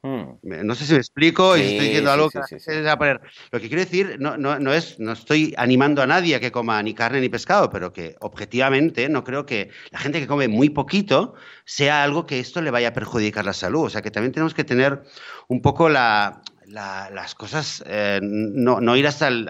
[0.04, 0.40] Hmm.
[0.42, 3.22] No sé si me explico y estoy diciendo algo que a poner.
[3.52, 6.52] Lo que quiero decir no, no, no, es, no estoy animando a nadie a que
[6.52, 10.48] coma ni carne ni pescado, pero que objetivamente no creo que la gente que come
[10.48, 11.36] muy poquito
[11.66, 13.86] sea algo que esto le vaya a perjudicar la salud.
[13.86, 15.04] O sea que también tenemos que tener
[15.48, 19.46] un poco la, las cosas, eh, no, ir hasta el,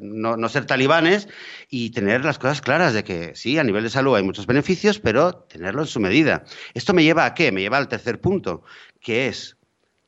[0.00, 1.28] no, no, ser talibanes
[1.68, 4.98] y tener las cosas claras de que sí, a nivel de salud hay muchos beneficios,
[4.98, 6.44] pero tenerlo en su medida.
[6.74, 7.52] Esto me lleva a qué?
[7.52, 8.64] Me lleva al tercer punto,
[9.00, 9.56] que es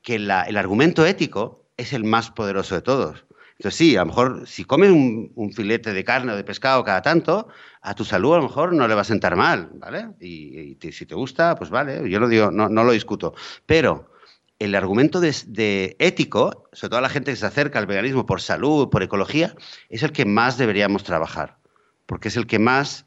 [0.08, 3.26] que el argumento ético es el más poderoso de todos.
[3.58, 7.02] Entonces sí, a lo mejor si comes un, filete de carne o de pescado cada
[7.02, 7.48] tanto,
[7.82, 10.08] a tu salud a lo mejor no le va a sentar mal, ¿vale?
[10.18, 13.34] Y, si te gusta, pues vale, yo no, digo, no, lo discuto.
[13.66, 14.10] Pero
[14.58, 18.40] el argumento de, ético, sobre todo a la gente que se acerca al veganismo por
[18.40, 19.56] salud, por ecología,
[19.90, 21.58] es el que más deberíamos trabajar,
[22.06, 23.04] porque es el que más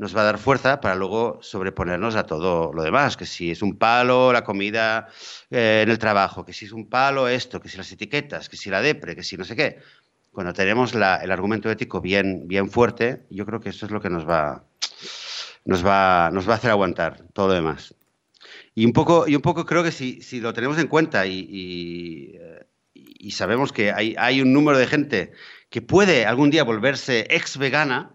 [0.00, 3.60] nos va a dar fuerza para luego sobreponernos a todo lo demás, que si es
[3.60, 5.08] un palo la comida
[5.50, 8.56] eh, en el trabajo, que si es un palo esto, que si las etiquetas, que
[8.56, 9.78] si la depre, que si no sé qué.
[10.32, 14.08] Cuando tenemos el argumento ético bien, bien fuerte, yo creo que eso es lo que
[14.08, 14.64] nos va,
[15.66, 17.94] nos va, nos va a hacer aguantar todo lo demás.
[18.74, 21.46] Y un poco, y un poco creo que si, si lo tenemos en cuenta y,
[21.46, 22.38] y,
[22.94, 25.32] y sabemos que hay, hay un número de gente
[25.68, 28.14] que puede algún día volverse ex vegana,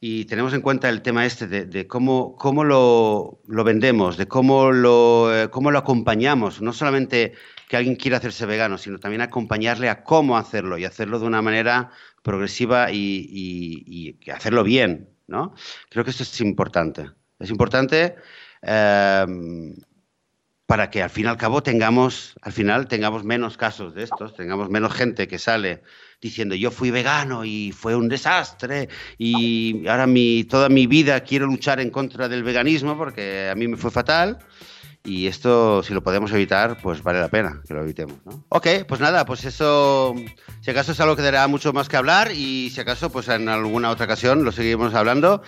[0.00, 5.34] y tenemos en cuenta el tema este de, cómo, cómo lo, vendemos, de cómo lo,
[5.34, 7.32] eh, cómo lo acompañamos, no solamente
[7.68, 11.42] que alguien quiera hacerse vegano, sino también acompañarle a cómo hacerlo y hacerlo de una
[11.42, 11.90] manera
[12.22, 15.54] progresiva y, y, hacerlo bien, ¿no?
[15.90, 17.10] Creo que esto es importante.
[17.40, 18.14] Es importante
[18.62, 19.74] em,
[20.66, 24.36] para que al fin y al cabo tengamos, al final tengamos menos casos de estos,
[24.36, 25.82] tengamos menos gente que sale
[26.20, 28.88] diciendo yo fui vegano y fue un desastre
[29.18, 33.68] y ahora mi, toda mi vida quiero luchar en contra del veganismo porque a mí
[33.68, 34.38] me fue fatal.
[35.08, 38.16] Y esto, si lo podemos evitar, pues vale la pena que lo evitemos.
[38.26, 38.44] ¿no?
[38.50, 40.14] Ok, pues nada, pues eso,
[40.60, 43.48] si acaso es algo que dará mucho más que hablar y si acaso, pues en
[43.48, 45.42] alguna otra ocasión lo seguimos hablando.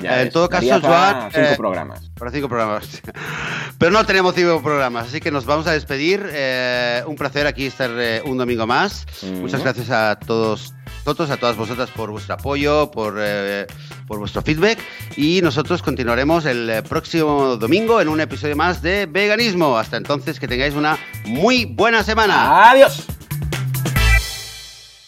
[0.00, 2.10] en todo caso, para cinco eh, programas.
[2.10, 3.02] Para cinco programas.
[3.78, 6.28] Pero no tenemos cinco programas, así que nos vamos a despedir.
[6.30, 9.06] Eh, un placer aquí estar eh, un domingo más.
[9.40, 10.75] Muchas gracias a todos
[11.14, 13.66] todos, a todas vosotras por vuestro apoyo, por, eh,
[14.08, 14.78] por vuestro feedback
[15.16, 19.78] y nosotros continuaremos el eh, próximo domingo en un episodio más de veganismo.
[19.78, 22.70] Hasta entonces, que tengáis una muy buena semana.
[22.70, 23.06] Adiós.